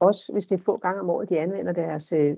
også 0.00 0.32
hvis 0.32 0.46
det 0.46 0.60
er 0.60 0.64
få 0.64 0.76
gange 0.76 1.00
om 1.00 1.10
året, 1.10 1.28
de 1.28 1.38
anvender 1.38 1.72
deres 1.72 2.12
øh, 2.12 2.36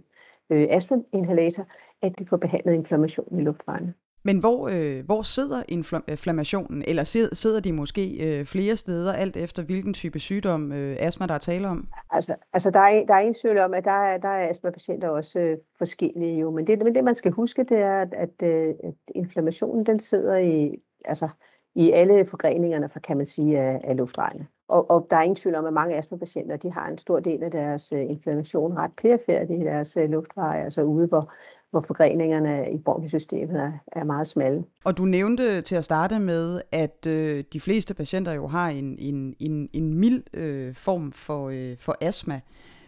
øh, 0.51 0.67
astmainhalator, 0.71 1.67
at 2.03 2.19
de 2.19 2.27
får 2.27 2.37
behandlet 2.37 2.75
inflammation 2.75 3.39
i 3.39 3.43
luftvejene. 3.43 3.95
Men 4.29 4.39
hvor, 4.39 4.69
øh, 4.69 5.05
hvor 5.05 5.23
sidder 5.23 5.63
inflammationen, 5.69 6.83
eller 6.87 7.05
sidder 7.33 7.61
de 7.61 7.73
måske 7.73 8.05
øh, 8.27 8.45
flere 8.45 8.77
steder, 8.77 9.13
alt 9.13 9.37
efter 9.37 9.63
hvilken 9.63 9.95
type 9.95 10.19
sygdom 10.19 10.73
øh, 10.73 10.97
astma, 11.01 11.27
der 11.27 11.35
er 11.35 11.39
tale 11.39 11.69
om? 11.69 11.89
Altså, 12.11 12.35
altså 12.53 12.71
der, 12.71 12.81
er, 12.81 13.07
der 13.07 13.15
er 13.15 13.19
ingen 13.19 13.41
tvivl 13.43 13.59
om, 13.59 13.75
at 13.75 13.85
der 13.85 13.91
er, 13.91 14.19
der 14.19 14.29
er 14.29 14.49
astmapatienter 14.49 15.09
også 15.09 15.39
øh, 15.39 15.59
forskellige 15.79 16.41
jo, 16.41 16.51
men 16.51 16.67
det, 16.67 16.79
men 16.79 16.95
det 16.95 17.05
man 17.05 17.15
skal 17.15 17.33
huske, 17.33 17.65
det 17.65 17.79
er, 17.79 18.01
at, 18.01 18.15
at, 18.15 18.49
øh, 18.49 18.75
at 18.85 18.95
inflammationen 19.15 19.87
den 19.87 20.01
sidder 20.01 20.37
i 20.37 20.83
altså, 21.05 21.29
i 21.75 21.91
alle 21.91 22.27
forgreningerne, 22.27 22.89
for, 22.89 22.99
kan 22.99 23.17
man 23.17 23.27
sige, 23.27 23.59
af, 23.59 23.81
af 23.85 23.97
luftvejene. 23.97 24.47
Og, 24.69 24.91
og 24.91 25.07
der 25.11 25.17
er 25.17 25.23
ingen 25.23 25.37
tvivl 25.37 25.55
om, 25.55 25.67
at 25.67 25.73
mange 25.73 25.97
astmapatienter 25.97 26.57
de 26.57 26.73
har 26.73 26.89
en 26.89 26.99
stor 26.99 27.21
del 27.21 27.43
af 27.43 27.51
deres 27.51 27.93
øh, 27.93 28.11
inflammation 28.11 28.77
ret 28.77 28.91
perifært 29.03 29.51
i 29.51 29.65
deres 29.65 29.97
øh, 29.97 30.11
luftveje, 30.11 30.65
altså 30.65 30.83
ude, 30.83 31.07
hvor, 31.07 31.33
hvor 31.71 31.81
forgreningerne 31.81 32.73
i 32.73 32.79
bronkesystemet 32.79 33.57
er, 33.57 33.73
er 33.93 34.05
meget 34.05 34.27
smalle. 34.27 34.65
Og 34.85 34.97
du 34.97 35.05
nævnte 35.05 35.61
til 35.61 35.77
at 35.77 35.85
starte 35.85 36.19
med, 36.19 36.61
at 36.73 37.07
øh, 37.07 37.45
de 37.53 37.61
fleste 37.61 37.95
patienter 37.95 38.33
jo 38.33 38.47
har 38.47 38.69
en, 38.69 38.99
en, 38.99 39.35
en, 39.39 39.69
en 39.73 39.95
mild 39.95 40.23
øh, 40.35 40.75
form 40.75 41.13
for, 41.13 41.49
øh, 41.49 41.77
for 41.79 41.97
astma. 42.01 42.41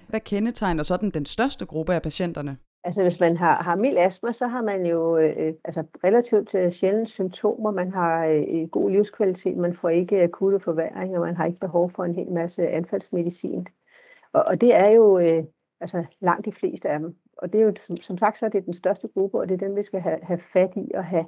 Hvad 0.09 0.21
kendetegner 0.21 0.83
sådan 0.83 1.11
den 1.11 1.27
største 1.27 1.67
gruppe 1.67 1.95
af 1.95 2.03
patienterne? 2.03 2.57
Altså 2.88 3.02
hvis 3.02 3.21
man 3.21 3.37
har, 3.37 3.62
har 3.62 3.76
mild 3.76 3.97
astma, 3.99 4.33
så 4.33 4.47
har 4.47 4.62
man 4.62 4.87
jo 4.87 5.16
øh, 5.16 5.35
øh 5.37 5.54
altså 5.64 5.85
relativt 6.04 6.54
øh, 6.54 6.73
sjældent 6.73 7.09
symptomer. 7.09 7.71
Man 7.71 7.92
har 7.92 8.26
øh, 8.26 8.45
øh 8.49 8.68
god 8.68 8.90
livskvalitet, 8.90 9.57
man 9.57 9.75
får 9.75 9.88
ikke 9.88 10.23
akutte 10.23 10.61
forværringer, 10.61 11.21
man 11.21 11.37
har 11.37 11.47
ikke 11.47 11.59
behov 11.59 11.90
for 11.90 12.04
en 12.04 12.14
hel 12.14 12.33
masse 12.33 12.68
anfaldsmedicin. 12.68 13.66
Og, 14.33 14.45
og 14.45 14.61
det 14.61 14.75
er 14.75 14.88
jo 14.88 15.18
øh, 15.18 15.45
altså 15.80 16.04
langt 16.21 16.47
de 16.47 16.52
fleste 16.52 16.88
af 16.88 16.99
dem. 16.99 17.16
Og 17.37 17.52
det 17.52 17.61
er 17.61 17.64
jo, 17.64 17.75
som, 17.87 17.97
som 17.97 18.18
sagt, 18.18 18.38
så 18.38 18.45
er 18.45 18.50
det 18.50 18.66
den 18.66 18.75
største 18.75 19.09
gruppe, 19.09 19.38
og 19.38 19.49
det 19.49 19.54
er 19.54 19.66
dem, 19.66 19.76
vi 19.76 19.83
skal 19.83 20.00
have, 20.00 20.18
have 20.23 20.40
fat 20.52 20.71
i 20.76 20.90
og 20.95 21.04
have 21.04 21.26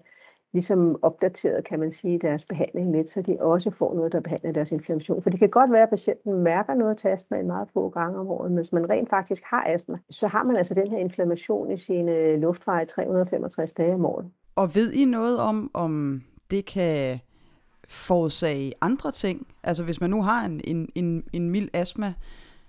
ligesom 0.53 0.99
opdateret, 1.03 1.65
kan 1.65 1.81
man 1.81 1.93
sige, 1.93 2.19
deres 2.19 2.45
behandling 2.45 2.93
lidt, 2.93 3.11
så 3.11 3.23
de 3.23 3.37
også 3.41 3.71
får 3.71 3.95
noget, 3.95 4.13
der 4.13 4.21
behandler 4.21 4.53
deres 4.53 4.73
inflammation. 4.73 5.23
For 5.23 5.31
det 5.31 5.39
kan 5.39 5.49
godt 5.49 5.73
være, 5.73 5.83
at 5.83 5.91
patienten 5.91 6.43
mærker 6.43 6.75
noget 6.75 6.99
til 6.99 7.09
astma 7.09 7.39
en 7.39 7.47
meget 7.47 7.69
få 7.75 7.89
gange 7.89 8.19
om 8.19 8.29
året, 8.29 8.51
men 8.51 8.59
hvis 8.59 8.73
man 8.73 8.91
rent 8.91 9.11
faktisk 9.11 9.43
har 9.45 9.65
astma, 9.67 9.99
så 10.11 10.27
har 10.27 10.45
man 10.45 10.57
altså 10.57 10.75
den 10.75 10.91
her 10.91 10.99
inflammation 10.99 11.73
i 11.73 11.77
sine 11.77 12.37
luftveje 12.37 12.85
365 12.85 13.73
dage 13.73 13.95
om 13.95 14.05
året. 14.07 14.31
Og 14.57 14.75
ved 14.75 14.93
I 14.93 15.05
noget 15.05 15.39
om, 15.39 15.71
om 15.75 16.23
det 16.51 16.65
kan 16.67 17.19
forårsage 17.89 18.73
andre 18.81 19.13
ting? 19.13 19.47
Altså 19.63 19.85
hvis 19.85 20.01
man 20.01 20.11
nu 20.11 20.23
har 20.23 20.45
en, 20.47 20.61
en, 20.65 20.89
en, 20.95 21.25
en 21.33 21.51
mild 21.51 21.69
astma, 21.73 22.15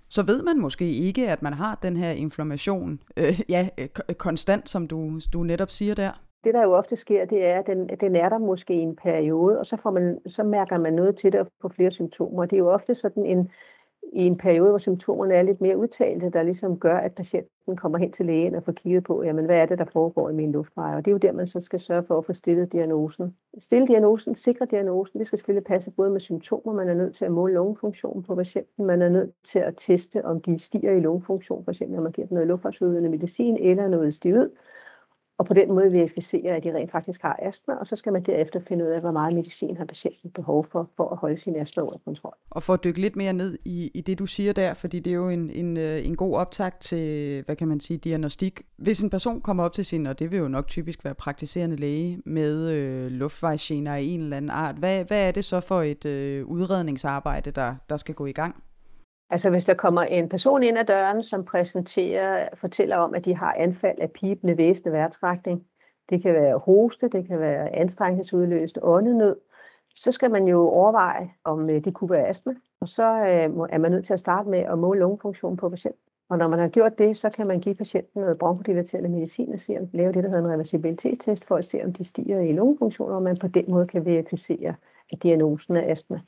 så 0.08 0.22
ved 0.22 0.42
man 0.42 0.60
måske 0.60 0.90
ikke, 0.90 1.30
at 1.30 1.42
man 1.42 1.52
har 1.52 1.78
den 1.82 1.96
her 1.96 2.10
inflammation 2.10 3.00
øh, 3.16 3.40
ja, 3.48 3.68
øh, 3.78 4.14
konstant, 4.14 4.68
som 4.68 4.88
du, 4.88 5.20
du 5.32 5.42
netop 5.42 5.70
siger 5.70 5.94
der 5.94 6.12
det, 6.44 6.54
der 6.54 6.62
jo 6.62 6.72
ofte 6.72 6.96
sker, 6.96 7.24
det 7.24 7.46
er, 7.46 7.58
at 7.58 7.66
den, 7.66 7.88
den 8.00 8.16
er 8.16 8.28
der 8.28 8.38
måske 8.38 8.74
i 8.74 8.78
en 8.80 8.96
periode, 8.96 9.58
og 9.58 9.66
så, 9.66 9.76
får 9.76 9.90
man, 9.90 10.18
så 10.26 10.42
mærker 10.42 10.78
man 10.78 10.92
noget 10.92 11.16
til 11.16 11.32
det 11.32 11.40
og 11.40 11.46
får 11.62 11.68
flere 11.68 11.90
symptomer. 11.90 12.44
Det 12.44 12.56
er 12.56 12.58
jo 12.58 12.70
ofte 12.70 12.94
sådan 12.94 13.26
en, 13.26 13.50
i 14.12 14.26
en 14.26 14.36
periode, 14.36 14.68
hvor 14.68 14.78
symptomerne 14.78 15.34
er 15.34 15.42
lidt 15.42 15.60
mere 15.60 15.76
udtalte, 15.76 16.30
der 16.30 16.42
ligesom 16.42 16.78
gør, 16.78 16.96
at 16.96 17.14
patienten 17.14 17.76
kommer 17.76 17.98
hen 17.98 18.12
til 18.12 18.26
lægen 18.26 18.54
og 18.54 18.64
får 18.64 18.72
kigget 18.72 19.04
på, 19.04 19.22
jamen 19.22 19.44
hvad 19.44 19.56
er 19.56 19.66
det, 19.66 19.78
der 19.78 19.84
foregår 19.84 20.30
i 20.30 20.32
min 20.32 20.52
luftveje? 20.52 20.96
Og 20.96 21.04
det 21.04 21.10
er 21.10 21.12
jo 21.12 21.18
der, 21.18 21.32
man 21.32 21.46
så 21.46 21.60
skal 21.60 21.80
sørge 21.80 22.04
for 22.06 22.18
at 22.18 22.24
få 22.26 22.32
stillet 22.32 22.72
diagnosen. 22.72 23.36
Stille 23.58 23.86
diagnosen, 23.86 24.34
sikre 24.34 24.66
diagnosen, 24.70 25.18
det 25.18 25.26
skal 25.26 25.38
selvfølgelig 25.38 25.64
passe 25.64 25.90
både 25.90 26.10
med 26.10 26.20
symptomer, 26.20 26.72
man 26.72 26.88
er 26.88 26.94
nødt 26.94 27.16
til 27.16 27.24
at 27.24 27.32
måle 27.32 27.54
lungefunktionen 27.54 28.22
på 28.22 28.34
patienten, 28.34 28.86
man 28.86 29.02
er 29.02 29.08
nødt 29.08 29.30
til 29.44 29.58
at 29.58 29.74
teste, 29.76 30.24
om 30.24 30.40
de 30.40 30.58
stiger 30.58 30.92
i 30.92 31.00
lungefunktion, 31.00 31.64
f.eks. 31.64 31.80
når 31.80 32.02
man 32.02 32.12
giver 32.12 32.26
dem 32.26 32.34
noget 32.34 32.48
luftvejsudvidende 32.48 33.10
medicin 33.10 33.56
eller 33.56 33.88
noget 33.88 34.14
stivhed, 34.14 34.50
og 35.42 35.46
på 35.46 35.54
den 35.54 35.68
måde 35.68 35.92
verificere, 35.92 36.56
at 36.56 36.64
de 36.64 36.74
rent 36.74 36.92
faktisk 36.92 37.22
har 37.22 37.38
astma, 37.42 37.74
og 37.74 37.86
så 37.86 37.96
skal 37.96 38.12
man 38.12 38.22
derefter 38.22 38.60
finde 38.68 38.84
ud 38.84 38.90
af, 38.90 39.00
hvor 39.00 39.10
meget 39.10 39.34
medicin 39.34 39.76
har 39.76 39.84
patienten 39.84 40.30
behov 40.30 40.66
for, 40.72 40.90
for 40.96 41.08
at 41.08 41.16
holde 41.16 41.40
sin 41.40 41.56
astma 41.56 41.82
under 41.82 41.98
kontrol. 42.04 42.34
Og 42.50 42.62
for 42.62 42.74
at 42.74 42.84
dykke 42.84 43.00
lidt 43.00 43.16
mere 43.16 43.32
ned 43.32 43.58
i, 43.64 43.90
i 43.94 44.00
det, 44.00 44.18
du 44.18 44.26
siger 44.26 44.52
der, 44.52 44.74
fordi 44.74 45.00
det 45.00 45.10
er 45.10 45.14
jo 45.14 45.28
en, 45.28 45.50
en, 45.50 45.76
øh, 45.76 46.06
en 46.06 46.16
god 46.16 46.36
optag 46.36 46.72
til, 46.80 47.42
hvad 47.42 47.56
kan 47.56 47.68
man 47.68 47.80
sige, 47.80 47.98
diagnostik. 47.98 48.62
Hvis 48.76 49.02
en 49.02 49.10
person 49.10 49.40
kommer 49.40 49.64
op 49.64 49.72
til 49.72 49.84
sin, 49.84 50.06
og 50.06 50.18
det 50.18 50.30
vil 50.30 50.38
jo 50.38 50.48
nok 50.48 50.68
typisk 50.68 51.04
være 51.04 51.14
praktiserende 51.14 51.76
læge, 51.76 52.18
med 52.24 52.70
øh, 52.70 53.10
luftvejsgener 53.10 53.94
af 53.94 54.00
en 54.00 54.20
eller 54.20 54.36
anden 54.36 54.50
art, 54.50 54.74
hvad, 54.74 55.04
hvad 55.04 55.28
er 55.28 55.30
det 55.30 55.44
så 55.44 55.60
for 55.60 55.82
et 55.82 56.04
øh, 56.04 56.46
udredningsarbejde, 56.46 57.50
der, 57.50 57.74
der 57.88 57.96
skal 57.96 58.14
gå 58.14 58.26
i 58.26 58.32
gang? 58.32 58.62
Altså 59.32 59.50
hvis 59.50 59.64
der 59.64 59.74
kommer 59.74 60.02
en 60.02 60.28
person 60.28 60.62
ind 60.62 60.78
ad 60.78 60.84
døren, 60.84 61.22
som 61.22 61.44
præsenterer, 61.44 62.48
fortæller 62.54 62.96
om, 62.96 63.14
at 63.14 63.24
de 63.24 63.36
har 63.36 63.52
anfald 63.52 63.98
af 63.98 64.10
pibende 64.10 64.56
væsende 64.56 64.92
vejrtrækning, 64.92 65.66
det 66.10 66.22
kan 66.22 66.34
være 66.34 66.58
hoste, 66.58 67.08
det 67.08 67.26
kan 67.26 67.40
være 67.40 67.76
anstrengelsesudløst 67.76 68.78
åndenød, 68.82 69.36
så 69.94 70.10
skal 70.10 70.30
man 70.30 70.48
jo 70.48 70.68
overveje, 70.68 71.30
om 71.44 71.70
øh, 71.70 71.84
det 71.84 71.94
kunne 71.94 72.10
være 72.10 72.28
astma. 72.28 72.54
Og 72.80 72.88
så 72.88 73.02
øh, 73.02 73.68
er 73.70 73.78
man 73.78 73.90
nødt 73.90 74.04
til 74.04 74.12
at 74.12 74.20
starte 74.20 74.48
med 74.48 74.58
at 74.58 74.78
måle 74.78 75.00
lungefunktionen 75.00 75.56
på 75.56 75.68
patienten. 75.68 76.02
Og 76.28 76.38
når 76.38 76.48
man 76.48 76.58
har 76.58 76.68
gjort 76.68 76.98
det, 76.98 77.16
så 77.16 77.30
kan 77.30 77.46
man 77.46 77.60
give 77.60 77.74
patienten 77.74 78.20
noget 78.20 78.38
bronkodilaterende 78.38 79.08
medicin 79.08 79.52
og 79.52 79.60
se, 79.60 79.76
om, 79.80 79.88
lave 79.92 80.12
det, 80.12 80.24
der 80.24 80.30
hedder 80.30 80.44
en 80.44 80.52
reversibilitetstest, 80.52 81.44
for 81.44 81.56
at 81.56 81.64
se, 81.64 81.84
om 81.84 81.92
de 81.92 82.04
stiger 82.04 82.40
i 82.40 82.52
lungefunktionen, 82.52 83.16
og 83.16 83.22
man 83.22 83.36
på 83.36 83.48
den 83.48 83.64
måde 83.68 83.86
kan 83.86 84.04
verificere, 84.04 84.74
at 85.12 85.22
diagnosen 85.22 85.76
er 85.76 85.90
astma. 85.90 86.20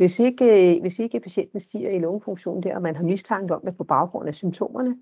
Hvis 0.00 0.18
ikke, 0.18 0.78
hvis 0.80 0.98
ikke 0.98 1.20
patienten 1.20 1.60
stiger 1.60 1.90
i 1.90 1.98
lungefunktionen 1.98 2.62
der, 2.62 2.76
og 2.76 2.82
man 2.82 2.96
har 2.96 3.04
mistanke 3.04 3.54
om 3.54 3.60
det 3.64 3.76
på 3.76 3.84
baggrund 3.84 4.28
af 4.28 4.34
symptomerne, 4.34 4.96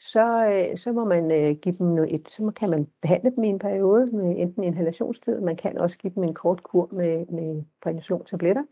så, 0.00 0.46
øh, 0.46 0.76
så 0.76 0.92
må 0.92 1.04
man 1.04 1.30
øh, 1.30 1.56
give 1.56 1.74
dem 1.78 1.98
et, 1.98 2.30
så 2.30 2.52
kan 2.56 2.70
man 2.70 2.86
behandle 3.02 3.30
dem 3.36 3.44
i 3.44 3.48
en 3.48 3.58
periode 3.58 4.06
med 4.06 4.34
enten 4.38 4.64
inhalationstid, 4.64 5.40
man 5.40 5.56
kan 5.56 5.78
også 5.78 5.98
give 5.98 6.12
dem 6.14 6.24
en 6.24 6.34
kort 6.34 6.62
kur 6.62 6.88
med, 6.92 7.26
med 7.26 7.62
prednisontabletter, 7.82 8.62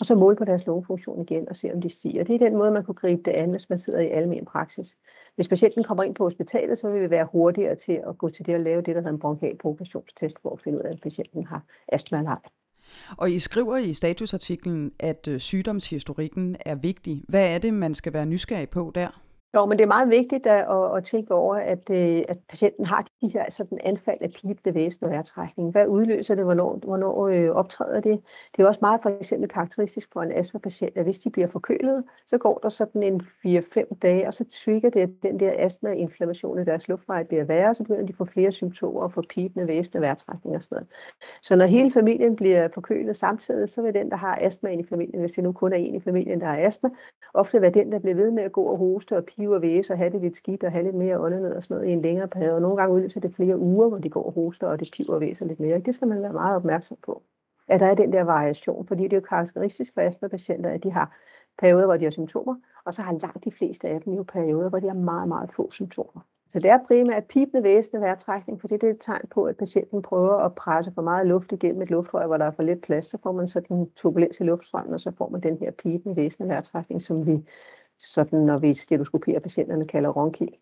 og 0.00 0.06
så 0.06 0.14
måle 0.14 0.36
på 0.36 0.44
deres 0.44 0.66
lungefunktion 0.66 1.22
igen 1.22 1.48
og 1.48 1.56
se, 1.56 1.72
om 1.74 1.80
de 1.80 1.90
stiger. 1.90 2.24
Det 2.24 2.34
er 2.34 2.48
den 2.48 2.56
måde, 2.56 2.70
man 2.70 2.84
kunne 2.84 2.94
gribe 2.94 3.22
det 3.24 3.32
an, 3.32 3.50
hvis 3.50 3.68
man 3.68 3.78
sidder 3.78 4.00
i 4.00 4.08
almen 4.08 4.44
praksis. 4.44 4.96
Hvis 5.34 5.48
patienten 5.48 5.84
kommer 5.84 6.02
ind 6.02 6.14
på 6.14 6.24
hospitalet, 6.24 6.78
så 6.78 6.90
vil 6.90 7.02
vi 7.02 7.10
være 7.10 7.28
hurtigere 7.32 7.74
til 7.74 8.00
at 8.08 8.18
gå 8.18 8.28
til 8.28 8.46
det 8.46 8.54
og 8.54 8.60
lave 8.60 8.82
det, 8.82 8.94
der 8.94 9.00
hedder 9.00 9.12
en 9.12 9.18
bronkial 9.18 9.56
for 9.62 10.52
at 10.52 10.60
finde 10.60 10.78
ud 10.78 10.84
af, 10.84 10.92
at 10.92 11.00
patienten 11.02 11.46
har 11.46 11.62
astma 11.88 12.18
eller 12.18 12.30
ej. 12.30 12.40
Og 13.16 13.30
I 13.30 13.38
skriver 13.38 13.76
i 13.76 13.94
statusartiklen, 13.94 14.92
at 14.98 15.28
øh, 15.28 15.40
sygdomshistorikken 15.40 16.56
er 16.60 16.74
vigtig. 16.74 17.24
Hvad 17.28 17.54
er 17.54 17.58
det, 17.58 17.74
man 17.74 17.94
skal 17.94 18.12
være 18.12 18.26
nysgerrig 18.26 18.68
på 18.68 18.92
der? 18.94 19.22
Jo, 19.54 19.66
men 19.66 19.78
det 19.78 19.84
er 19.84 19.88
meget 19.88 20.10
vigtigt 20.10 20.46
at, 20.46 20.66
at, 20.70 20.96
at 20.96 21.04
tænke 21.04 21.34
over, 21.34 21.56
at, 21.56 21.90
øh, 21.90 22.22
at 22.28 22.38
patienten 22.48 22.86
har 22.86 23.04
de 23.22 23.28
her 23.28 23.42
altså 23.42 23.56
sådan 23.56 23.78
anfald 23.84 24.18
af 24.20 24.30
pibende 24.30 24.74
væsen 24.74 25.04
og 25.04 25.10
vejrtrækning. 25.10 25.70
Hvad 25.70 25.86
udløser 25.86 26.34
det? 26.34 26.44
Hvornår, 26.44 26.76
hvornår 26.76 27.28
øh, 27.28 27.50
optræder 27.50 28.00
det? 28.00 28.20
Det 28.56 28.62
er 28.62 28.66
også 28.66 28.78
meget 28.82 29.02
for 29.02 29.18
eksempel 29.20 29.48
karakteristisk 29.48 30.08
for 30.12 30.22
en 30.22 30.32
astmapatient, 30.32 30.96
at 30.96 31.04
hvis 31.04 31.18
de 31.18 31.30
bliver 31.30 31.48
forkølet, 31.48 32.04
så 32.26 32.38
går 32.38 32.58
der 32.62 32.68
sådan 32.68 33.02
en 33.02 33.20
4-5 33.46 33.98
dage, 34.02 34.26
og 34.26 34.34
så 34.34 34.44
trigger 34.64 34.90
det, 34.90 35.00
at 35.00 35.10
den 35.22 35.40
der 35.40 35.52
astmainflammation 35.56 36.58
i 36.58 36.64
deres 36.64 36.88
luftveje 36.88 37.24
bliver 37.24 37.44
værre, 37.44 37.70
og 37.70 37.76
så 37.76 37.82
begynder 37.82 38.06
de 38.06 38.12
at 38.12 38.16
få 38.16 38.24
flere 38.24 38.52
symptomer 38.52 39.00
og 39.00 39.12
få 39.12 39.22
pibende 39.28 39.68
væsen 39.68 39.96
og 39.96 40.02
vejrtrækning 40.02 40.56
og 40.56 40.62
sådan 40.62 40.76
noget. 40.76 40.88
Så 41.42 41.56
når 41.56 41.66
hele 41.66 41.92
familien 41.92 42.36
bliver 42.36 42.68
forkølet 42.74 43.16
samtidig, 43.16 43.68
så 43.68 43.82
vil 43.82 43.94
den, 43.94 44.10
der 44.10 44.16
har 44.16 44.38
astma 44.40 44.70
i 44.70 44.84
familien, 44.88 45.20
hvis 45.20 45.32
det 45.32 45.44
nu 45.44 45.52
kun 45.52 45.72
er 45.72 45.76
en 45.76 45.94
i 45.94 46.00
familien, 46.00 46.40
der 46.40 46.46
har 46.46 46.58
astma, 46.58 46.88
ofte 47.34 47.62
være 47.62 47.70
den, 47.70 47.92
der 47.92 47.98
bliver 47.98 48.14
ved 48.14 48.30
med 48.30 48.42
at 48.42 48.52
gå 48.52 48.62
og 48.62 48.78
hoste 48.78 49.16
og 49.16 49.26
hive 49.38 49.54
og 49.54 49.62
væse 49.62 49.92
og 49.92 49.98
have 49.98 50.10
det 50.10 50.20
lidt 50.20 50.36
skidt 50.36 50.64
og 50.64 50.72
have 50.72 50.84
lidt 50.84 50.94
mere 50.94 51.20
åndenød 51.20 51.52
og 51.52 51.62
sådan 51.62 51.74
noget 51.76 51.88
i 51.88 51.92
en 51.92 52.02
længere 52.02 52.28
periode. 52.28 52.60
Nogle 52.60 52.76
gange 52.76 52.94
udløser 52.94 53.20
det 53.20 53.34
flere 53.34 53.58
uger, 53.58 53.88
hvor 53.88 53.98
de 53.98 54.10
går 54.10 54.22
og 54.22 54.32
hoster, 54.32 54.66
og 54.66 54.80
det 54.80 54.90
piver 54.96 55.14
og 55.14 55.20
væser 55.20 55.44
lidt 55.44 55.60
mere. 55.60 55.78
Det 55.78 55.94
skal 55.94 56.08
man 56.08 56.22
være 56.22 56.32
meget 56.32 56.56
opmærksom 56.56 56.96
på. 57.02 57.22
At 57.68 57.80
der 57.80 57.86
er 57.86 57.94
den 57.94 58.12
der 58.12 58.22
variation, 58.22 58.86
fordi 58.86 59.02
det 59.02 59.12
er 59.12 59.16
jo 59.16 59.26
karakteristisk 59.28 59.94
for 59.94 60.00
astmapatienter, 60.00 60.70
at 60.70 60.82
de 60.82 60.90
har 60.90 61.16
perioder, 61.58 61.86
hvor 61.86 61.96
de 61.96 62.04
har 62.04 62.10
symptomer, 62.10 62.54
og 62.84 62.94
så 62.94 63.02
har 63.02 63.12
langt 63.12 63.44
de 63.44 63.52
fleste 63.52 63.88
af 63.88 64.00
dem 64.00 64.12
jo 64.14 64.22
perioder, 64.22 64.68
hvor 64.68 64.78
de 64.78 64.86
har 64.86 64.94
meget, 64.94 65.28
meget 65.28 65.52
få 65.52 65.70
symptomer. 65.70 66.20
Så 66.52 66.58
det 66.58 66.70
er 66.70 66.78
primært 66.86 67.24
pipende 67.24 67.62
væsende 67.62 68.00
vejrtrækning, 68.00 68.60
fordi 68.60 68.74
det 68.74 68.84
er 68.84 68.90
et 68.90 69.00
tegn 69.00 69.28
på, 69.30 69.44
at 69.44 69.56
patienten 69.56 70.02
prøver 70.02 70.32
at 70.32 70.54
presse 70.54 70.92
for 70.94 71.02
meget 71.02 71.26
luft 71.26 71.52
igennem 71.52 71.82
et 71.82 71.90
luftrør, 71.90 72.26
hvor 72.26 72.36
der 72.36 72.44
er 72.44 72.50
for 72.50 72.62
lidt 72.62 72.82
plads, 72.82 73.06
så 73.06 73.18
får 73.22 73.32
man 73.32 73.48
så 73.48 73.60
den 73.60 73.90
turbulens 73.96 74.40
i 74.40 74.42
luftstrømmen, 74.42 74.94
og 74.94 75.00
så 75.00 75.12
får 75.18 75.28
man 75.28 75.40
den 75.40 75.58
her 75.58 75.70
pipende 75.70 76.16
væsende 76.16 76.48
vejrtrækning, 76.48 77.02
som 77.02 77.26
vi 77.26 77.44
sådan 78.00 78.38
når 78.38 78.58
vi 78.58 78.74
stetoskoperer 78.74 79.40
patienterne, 79.40 79.86
kalder 79.86 80.10
ronkild. 80.10 80.52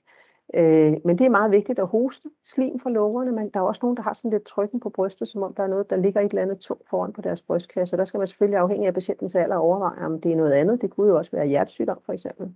Øh, 0.54 0.94
men 1.04 1.18
det 1.18 1.26
er 1.26 1.30
meget 1.30 1.50
vigtigt 1.50 1.78
at 1.78 1.86
hoste 1.86 2.30
slim 2.44 2.80
fra 2.80 2.90
lungerne, 2.90 3.32
men 3.32 3.50
der 3.50 3.60
er 3.60 3.64
også 3.64 3.80
nogen, 3.82 3.96
der 3.96 4.02
har 4.02 4.12
sådan 4.12 4.30
lidt 4.30 4.44
trykken 4.44 4.80
på 4.80 4.90
brystet, 4.90 5.28
som 5.28 5.42
om 5.42 5.54
der 5.54 5.62
er 5.62 5.66
noget, 5.66 5.90
der 5.90 5.96
ligger 5.96 6.20
et 6.20 6.30
eller 6.30 6.42
andet 6.42 6.58
tungt 6.58 6.88
foran 6.88 7.12
på 7.12 7.20
deres 7.20 7.42
brystkasse. 7.42 7.96
Der 7.96 8.04
skal 8.04 8.18
man 8.18 8.26
selvfølgelig 8.26 8.58
afhængig 8.58 8.86
af 8.86 8.94
patientens 8.94 9.34
alder 9.34 9.56
overveje, 9.56 10.06
om 10.06 10.20
det 10.20 10.32
er 10.32 10.36
noget 10.36 10.52
andet. 10.52 10.82
Det 10.82 10.90
kunne 10.90 11.08
jo 11.08 11.16
også 11.16 11.30
være 11.30 11.46
hjertesygdom 11.46 12.00
for 12.06 12.12
eksempel. 12.12 12.54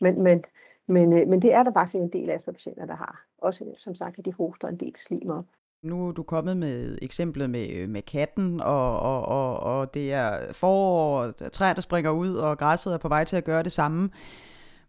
Men, 0.00 0.22
men, 0.22 0.44
men, 0.86 1.12
øh, 1.12 1.28
men 1.28 1.42
det 1.42 1.52
er 1.54 1.62
der 1.62 1.72
faktisk 1.72 1.94
en 1.94 2.12
del 2.12 2.30
af 2.30 2.40
patienter, 2.44 2.86
der 2.86 2.96
har. 2.96 3.26
Også 3.38 3.64
som 3.78 3.94
sagt, 3.94 4.18
at 4.18 4.24
de 4.24 4.32
hoster 4.32 4.68
en 4.68 4.76
del 4.76 4.94
slim 4.98 5.30
op. 5.30 5.44
Nu 5.82 6.08
er 6.08 6.12
du 6.12 6.22
kommet 6.22 6.56
med 6.56 6.98
eksemplet 7.02 7.50
med, 7.50 7.70
øh, 7.70 7.88
med 7.88 8.02
katten, 8.02 8.60
og, 8.60 9.00
og, 9.00 9.28
og, 9.28 9.60
og 9.60 9.94
det 9.94 10.12
er 10.12 10.52
forår, 10.52 11.22
og 11.22 11.52
træer, 11.52 11.74
der 11.74 11.80
springer 11.80 12.10
ud, 12.10 12.34
og 12.34 12.58
græsset 12.58 12.94
er 12.94 12.98
på 12.98 13.08
vej 13.08 13.24
til 13.24 13.36
at 13.36 13.44
gøre 13.44 13.62
det 13.62 13.72
samme. 13.72 14.10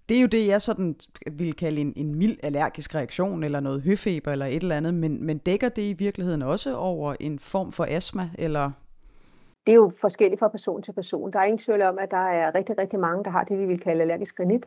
Det 0.10 0.18
er 0.18 0.22
jo 0.22 0.28
det, 0.28 0.48
jeg 0.48 0.62
sådan 0.62 0.96
vil 1.32 1.54
kalde 1.54 1.82
en, 1.82 1.94
en 1.96 2.16
mild 2.16 2.38
allergisk 2.44 2.96
reaktion, 2.96 3.44
eller 3.44 3.60
noget 3.60 3.82
høfeber, 3.82 4.32
eller 4.32 4.46
et 4.46 4.62
eller 4.62 4.78
andet, 4.78 4.94
men, 4.94 5.26
men 5.26 5.38
dækker 5.38 5.70
det 5.70 5.82
i 5.82 5.94
virkeligheden 5.94 6.42
også 6.42 6.76
over 6.76 7.16
en 7.20 7.40
form 7.40 7.72
for 7.72 7.86
astma, 7.90 8.30
eller 8.40 8.72
det 9.66 9.72
er 9.72 9.76
jo 9.76 9.92
forskelligt 10.02 10.40
fra 10.40 10.48
person 10.48 10.84
til 10.84 10.94
person. 10.94 11.34
Der 11.34 11.40
er 11.40 11.44
ingen 11.44 11.66
tvivl 11.66 11.82
om, 11.82 12.00
at 12.00 12.12
der 12.12 12.28
er 12.28 12.56
rigtig, 12.56 12.78
rigtig 12.78 13.00
mange, 13.00 13.24
der 13.24 13.30
har 13.30 13.44
det, 13.44 13.60
vi 13.60 13.66
vil 13.66 13.80
kalde 13.80 14.02
allergisk 14.02 14.38
granit. 14.38 14.66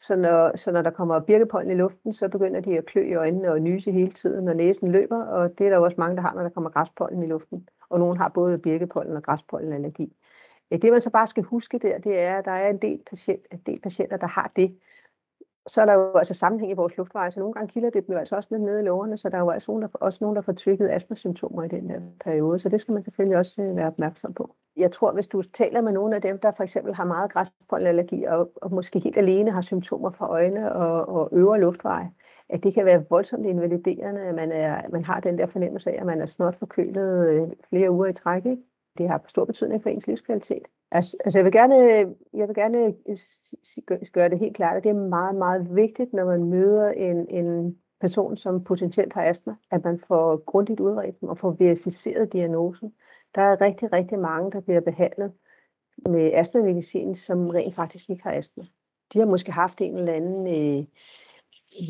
Så 0.00 0.16
når, 0.16 0.56
så 0.56 0.72
når 0.72 0.82
der 0.82 0.90
kommer 0.90 1.20
birkepollen 1.20 1.70
i 1.70 1.74
luften, 1.74 2.14
så 2.14 2.28
begynder 2.28 2.60
de 2.60 2.78
at 2.78 2.86
klø 2.86 3.02
i 3.02 3.14
øjnene 3.14 3.52
og 3.52 3.60
nyse 3.60 3.92
hele 3.92 4.12
tiden, 4.12 4.44
når 4.44 4.52
næsen 4.52 4.92
løber, 4.92 5.24
og 5.24 5.58
det 5.58 5.66
er 5.66 5.70
der 5.70 5.78
også 5.78 5.94
mange, 5.98 6.16
der 6.16 6.22
har, 6.22 6.34
når 6.34 6.42
der 6.42 6.48
kommer 6.50 6.70
græspollen 6.70 7.22
i 7.22 7.26
luften. 7.26 7.68
Og 7.88 7.98
nogle 7.98 8.18
har 8.18 8.28
både 8.28 8.58
birkepollen 8.58 9.16
og 9.16 9.22
græspollenallergi. 9.22 10.16
Øh, 10.70 10.82
det 10.82 10.92
man 10.92 11.00
så 11.00 11.10
bare 11.10 11.26
skal 11.26 11.42
huske 11.42 11.78
der, 11.78 11.98
det 11.98 12.18
er, 12.18 12.38
at 12.38 12.44
der 12.44 12.50
er 12.50 12.70
en 12.70 12.78
del, 12.82 13.00
patient, 13.10 13.46
en 13.52 13.62
del 13.66 13.80
patienter, 13.80 14.16
der 14.16 14.26
har 14.26 14.52
det 14.56 14.78
så 15.66 15.80
er 15.80 15.86
der 15.86 15.94
jo 15.94 16.16
altså 16.16 16.34
sammenhæng 16.34 16.72
i 16.72 16.74
vores 16.74 16.96
luftveje, 16.96 17.30
så 17.30 17.40
nogle 17.40 17.54
gange 17.54 17.72
kilder 17.72 17.90
det 17.90 18.06
dem 18.06 18.12
jo 18.12 18.18
altså 18.18 18.36
også 18.36 18.48
lidt 18.50 18.62
nede 18.62 18.80
i 18.80 18.84
lårene, 18.84 19.16
så 19.16 19.28
der 19.28 19.36
er 19.36 19.40
jo 19.40 19.50
altså 19.50 19.70
nogen, 19.70 19.82
der, 19.82 19.88
også 19.92 20.18
nogen, 20.20 20.36
der 20.36 20.42
får 20.42 20.52
trigget 20.52 20.90
astmasymptomer 20.90 21.62
i 21.62 21.68
den 21.68 21.90
her 21.90 22.00
periode, 22.24 22.58
så 22.58 22.68
det 22.68 22.80
skal 22.80 22.94
man 22.94 23.04
selvfølgelig 23.04 23.38
også 23.38 23.62
øh, 23.62 23.76
være 23.76 23.86
opmærksom 23.86 24.34
på. 24.34 24.54
Jeg 24.76 24.92
tror, 24.92 25.12
hvis 25.12 25.26
du 25.26 25.42
taler 25.42 25.80
med 25.80 25.92
nogle 25.92 26.16
af 26.16 26.22
dem, 26.22 26.38
der 26.38 26.52
for 26.56 26.62
eksempel 26.62 26.94
har 26.94 27.04
meget 27.04 27.32
græspollenallergi 27.32 28.24
og, 28.24 28.52
og 28.56 28.72
måske 28.72 28.98
helt 28.98 29.18
alene 29.18 29.50
har 29.50 29.60
symptomer 29.60 30.10
fra 30.10 30.30
øjne 30.30 30.72
og, 30.72 31.08
og 31.08 31.28
øvre 31.32 31.60
luftveje, 31.60 32.10
at 32.48 32.62
det 32.62 32.74
kan 32.74 32.84
være 32.86 33.04
voldsomt 33.10 33.46
invaliderende, 33.46 34.20
at 34.20 34.34
man, 34.34 34.52
er, 34.52 34.88
man 34.88 35.04
har 35.04 35.20
den 35.20 35.38
der 35.38 35.46
fornemmelse 35.46 35.90
af, 35.90 36.00
at 36.00 36.06
man 36.06 36.20
er 36.20 36.26
snot 36.26 36.58
forkølet 36.58 37.28
øh, 37.28 37.48
flere 37.68 37.90
uger 37.90 38.06
i 38.06 38.12
træk. 38.12 38.46
Ikke? 38.46 38.62
Det 38.98 39.08
har 39.08 39.24
stor 39.28 39.44
betydning 39.44 39.82
for 39.82 39.90
ens 39.90 40.06
livskvalitet. 40.06 40.66
Altså, 40.90 41.16
altså 41.24 41.38
jeg 41.38 41.44
vil 41.44 41.52
gerne, 41.52 41.76
jeg 42.32 42.48
vil 42.48 42.54
gerne 42.54 42.94
øh, 43.08 43.18
gøre 44.12 44.28
det 44.28 44.38
helt 44.38 44.56
klart, 44.56 44.76
at 44.76 44.82
det 44.82 44.90
er 44.90 45.08
meget, 45.08 45.34
meget 45.36 45.76
vigtigt, 45.76 46.12
når 46.12 46.24
man 46.24 46.44
møder 46.44 46.90
en, 46.90 47.28
en 47.28 47.78
person, 48.00 48.36
som 48.36 48.64
potentielt 48.64 49.12
har 49.12 49.24
astma, 49.24 49.54
at 49.70 49.84
man 49.84 50.00
får 50.08 50.36
grundigt 50.36 50.80
udredt 50.80 51.20
dem 51.20 51.28
og 51.28 51.38
får 51.38 51.56
verificeret 51.58 52.32
diagnosen. 52.32 52.92
Der 53.34 53.42
er 53.42 53.60
rigtig, 53.60 53.92
rigtig 53.92 54.18
mange, 54.18 54.50
der 54.50 54.60
bliver 54.60 54.80
behandlet 54.80 55.32
med 56.08 56.30
astmamedicin, 56.34 57.14
som 57.14 57.48
rent 57.48 57.74
faktisk 57.74 58.10
ikke 58.10 58.22
har 58.22 58.32
astma. 58.32 58.64
De 59.12 59.18
har 59.18 59.26
måske 59.26 59.52
haft 59.52 59.80
en 59.80 59.96
eller 59.96 60.12
anden 60.12 60.46
øh, 60.46 60.84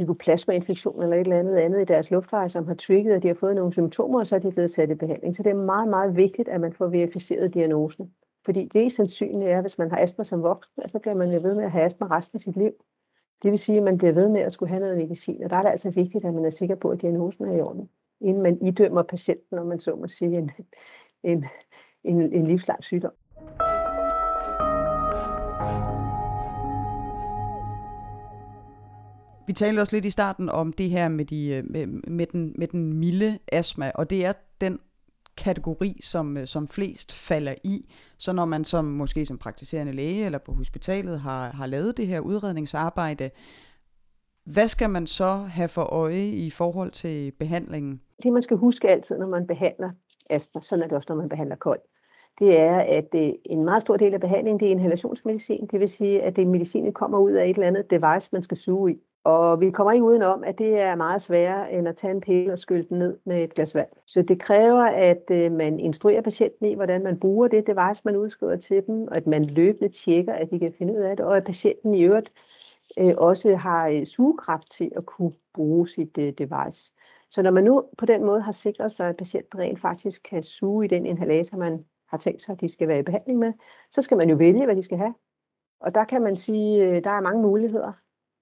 mykoplasmainfektion 0.00 1.02
eller 1.02 1.16
et 1.16 1.20
eller 1.20 1.38
andet 1.38 1.56
andet 1.56 1.80
i 1.80 1.84
deres 1.84 2.10
luftveje, 2.10 2.48
som 2.48 2.66
har 2.66 2.74
trigget, 2.74 3.14
at 3.14 3.22
de 3.22 3.28
har 3.28 3.34
fået 3.34 3.54
nogle 3.54 3.72
symptomer, 3.72 4.18
og 4.18 4.26
så 4.26 4.34
er 4.34 4.38
de 4.38 4.52
blevet 4.52 4.70
sat 4.70 4.90
i 4.90 4.94
behandling. 4.94 5.36
Så 5.36 5.42
det 5.42 5.50
er 5.50 5.54
meget, 5.54 5.88
meget 5.88 6.16
vigtigt, 6.16 6.48
at 6.48 6.60
man 6.60 6.72
får 6.72 6.86
verificeret 6.86 7.54
diagnosen. 7.54 8.14
Fordi 8.46 8.68
det 8.72 8.86
er 8.86 8.90
sandsynligt 8.90 9.50
er, 9.50 9.56
at 9.56 9.64
hvis 9.64 9.78
man 9.78 9.90
har 9.90 9.98
astma 9.98 10.24
som 10.24 10.42
voksen, 10.42 10.82
så 10.88 10.98
bliver 10.98 11.14
man 11.14 11.42
ved 11.42 11.54
med 11.54 11.64
at 11.64 11.70
have 11.70 11.84
astma 11.84 12.06
resten 12.06 12.36
af 12.36 12.40
sit 12.40 12.56
liv. 12.56 12.72
Det 13.42 13.50
vil 13.50 13.58
sige, 13.58 13.78
at 13.78 13.84
man 13.84 13.98
bliver 13.98 14.12
ved 14.12 14.28
med 14.28 14.40
at 14.40 14.52
skulle 14.52 14.68
have 14.68 14.80
noget 14.80 14.96
medicin, 14.96 15.44
og 15.44 15.50
der 15.50 15.56
er 15.56 15.62
det 15.62 15.70
altså 15.70 15.90
vigtigt, 15.90 16.24
at 16.24 16.34
man 16.34 16.44
er 16.44 16.50
sikker 16.50 16.74
på, 16.74 16.90
at 16.90 17.02
diagnosen 17.02 17.44
er 17.44 17.56
i 17.56 17.60
orden, 17.60 17.88
inden 18.20 18.42
man 18.42 18.58
idømmer 18.62 19.02
patienten, 19.02 19.58
om 19.58 19.66
man 19.66 19.80
så 19.80 19.96
må 19.96 20.08
sige, 20.08 20.38
en, 20.38 20.50
en, 21.22 21.44
en, 22.04 22.32
en 22.32 22.46
livslang 22.46 22.84
sygdom. 22.84 23.12
Vi 29.46 29.52
talte 29.52 29.80
også 29.80 29.96
lidt 29.96 30.04
i 30.04 30.10
starten 30.10 30.48
om 30.48 30.72
det 30.72 30.90
her 30.90 31.08
med, 31.08 31.24
de, 31.24 31.48
øh, 31.48 31.64
med, 31.70 31.86
med, 31.86 32.26
den, 32.26 32.54
med 32.58 32.68
den 32.68 32.92
milde 32.92 33.38
astma, 33.52 33.90
og 33.94 34.10
det 34.10 34.26
er 34.26 34.32
den 34.60 34.78
kategori, 35.36 36.00
som, 36.02 36.36
øh, 36.36 36.46
som 36.46 36.68
flest 36.68 37.12
falder 37.12 37.54
i. 37.64 37.92
Så 38.18 38.32
når 38.32 38.44
man 38.44 38.64
som 38.64 38.84
måske 38.84 39.26
som 39.26 39.38
praktiserende 39.38 39.92
læge 39.92 40.26
eller 40.26 40.38
på 40.38 40.52
hospitalet 40.52 41.20
har, 41.20 41.50
har 41.50 41.66
lavet 41.66 41.96
det 41.96 42.06
her 42.06 42.20
udredningsarbejde, 42.20 43.30
hvad 44.44 44.68
skal 44.68 44.90
man 44.90 45.06
så 45.06 45.34
have 45.34 45.68
for 45.68 45.82
øje 45.82 46.26
i 46.26 46.50
forhold 46.50 46.90
til 46.90 47.32
behandlingen? 47.32 48.00
Det 48.22 48.32
man 48.32 48.42
skal 48.42 48.56
huske 48.56 48.88
altid, 48.88 49.18
når 49.18 49.26
man 49.26 49.46
behandler 49.46 49.90
astma, 50.30 50.60
sådan 50.60 50.82
er 50.82 50.88
det 50.88 50.96
også, 50.96 51.06
når 51.08 51.16
man 51.16 51.28
behandler 51.28 51.56
kold, 51.56 51.80
det 52.38 52.60
er, 52.60 52.78
at 52.78 53.08
øh, 53.14 53.32
en 53.44 53.64
meget 53.64 53.82
stor 53.82 53.96
del 53.96 54.14
af 54.14 54.20
behandlingen, 54.20 54.60
det 54.60 54.66
er 54.66 54.70
inhalationsmedicin. 54.70 55.68
Det 55.70 55.80
vil 55.80 55.88
sige, 55.88 56.22
at 56.22 56.36
det 56.36 56.46
medicin 56.46 56.92
kommer 56.92 57.18
ud 57.18 57.32
af 57.32 57.44
et 57.44 57.54
eller 57.54 57.66
andet 57.66 57.90
device, 57.90 58.28
man 58.32 58.42
skal 58.42 58.56
suge 58.56 58.92
i. 58.92 58.96
Og 59.26 59.61
vi 59.61 59.71
kommer 59.71 59.92
ikke 59.92 60.04
udenom, 60.04 60.45
at 60.45 60.59
det 60.59 60.78
er 60.78 60.95
meget 60.95 61.23
sværere 61.23 61.73
end 61.73 61.88
at 61.88 61.97
tage 61.97 62.11
en 62.11 62.21
pille 62.21 62.52
og 62.52 62.59
skylde 62.59 62.88
den 62.88 62.99
ned 62.99 63.18
med 63.25 63.45
et 63.45 63.54
glas 63.54 63.75
vand. 63.75 63.88
Så 64.06 64.23
det 64.23 64.40
kræver, 64.40 64.83
at 64.83 65.23
øh, 65.30 65.52
man 65.52 65.78
instruerer 65.80 66.23
patienten 66.23 66.66
i, 66.66 66.75
hvordan 66.75 67.02
man 67.02 67.21
bruger 67.21 67.49
det 67.49 67.66
device, 67.66 68.02
man 68.04 68.16
udskriver 68.16 68.56
til 68.56 68.87
dem, 68.87 69.09
og 69.09 69.16
at 69.16 69.26
man 69.26 69.45
løbende 69.45 69.88
tjekker, 69.88 70.33
at 70.33 70.50
de 70.50 70.59
kan 70.59 70.75
finde 70.78 70.92
ud 70.92 70.99
af 70.99 71.16
det, 71.16 71.26
og 71.26 71.37
at 71.37 71.45
patienten 71.45 71.95
i 71.95 72.02
øvrigt 72.02 72.33
øh, 72.99 73.14
også 73.16 73.56
har 73.56 73.88
øh, 73.88 74.04
sugekraft 74.04 74.71
til 74.71 74.92
at 74.97 75.06
kunne 75.06 75.33
bruge 75.54 75.88
sit 75.88 76.16
device. 76.16 76.92
Så 77.30 77.42
når 77.42 77.50
man 77.50 77.64
nu 77.64 77.85
på 77.99 78.06
den 78.06 78.25
måde 78.25 78.40
har 78.40 78.52
sikret 78.52 78.92
sig, 78.92 79.09
at 79.09 79.16
patienten 79.16 79.59
rent 79.59 79.80
faktisk 79.80 80.23
kan 80.30 80.42
suge 80.42 80.85
i 80.85 80.88
den 80.88 81.06
inhalator, 81.06 81.56
man 81.59 81.85
har 82.09 82.18
tænkt 82.18 82.42
sig, 82.42 82.52
at 82.52 82.61
de 82.61 82.68
skal 82.68 82.88
være 82.88 82.99
i 82.99 83.02
behandling 83.02 83.38
med, 83.38 83.52
så 83.90 84.02
skal 84.02 84.16
man 84.16 84.30
jo 84.30 84.37
vælge, 84.37 84.64
hvad 84.64 84.76
de 84.76 84.83
skal 84.83 84.99
have. 84.99 85.14
Og 85.80 85.95
der 85.95 86.04
kan 86.04 86.23
man 86.23 86.37
sige, 86.37 87.00
der 87.00 87.11
er 87.11 87.21
mange 87.21 87.42
muligheder. 87.42 87.92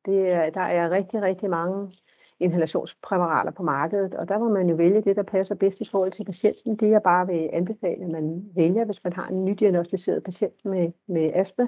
Det 0.06 0.30
er, 0.30 0.50
der 0.50 0.60
er 0.60 0.90
rigtig, 0.90 1.22
rigtig 1.22 1.50
mange 1.50 1.92
inhalationspræparater 2.40 3.50
på 3.50 3.62
markedet, 3.62 4.14
og 4.14 4.28
der 4.28 4.38
må 4.38 4.48
man 4.48 4.68
jo 4.68 4.76
vælge 4.76 5.00
det, 5.02 5.16
der 5.16 5.22
passer 5.22 5.54
bedst 5.54 5.80
i 5.80 5.88
forhold 5.90 6.12
til 6.12 6.24
patienten. 6.24 6.76
Det 6.76 6.90
jeg 6.90 7.02
bare 7.02 7.26
vil 7.26 7.50
anbefale, 7.52 8.04
at 8.04 8.10
man 8.10 8.50
vælger, 8.54 8.84
hvis 8.84 9.04
man 9.04 9.12
har 9.12 9.28
en 9.28 9.44
nydiagnostiseret 9.44 10.22
patient 10.22 10.64
med, 10.64 10.92
med 11.06 11.30
astma, 11.34 11.66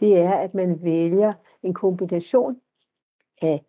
det 0.00 0.18
er, 0.18 0.32
at 0.32 0.54
man 0.54 0.78
vælger 0.82 1.32
en 1.62 1.74
kombination 1.74 2.56
af 3.42 3.64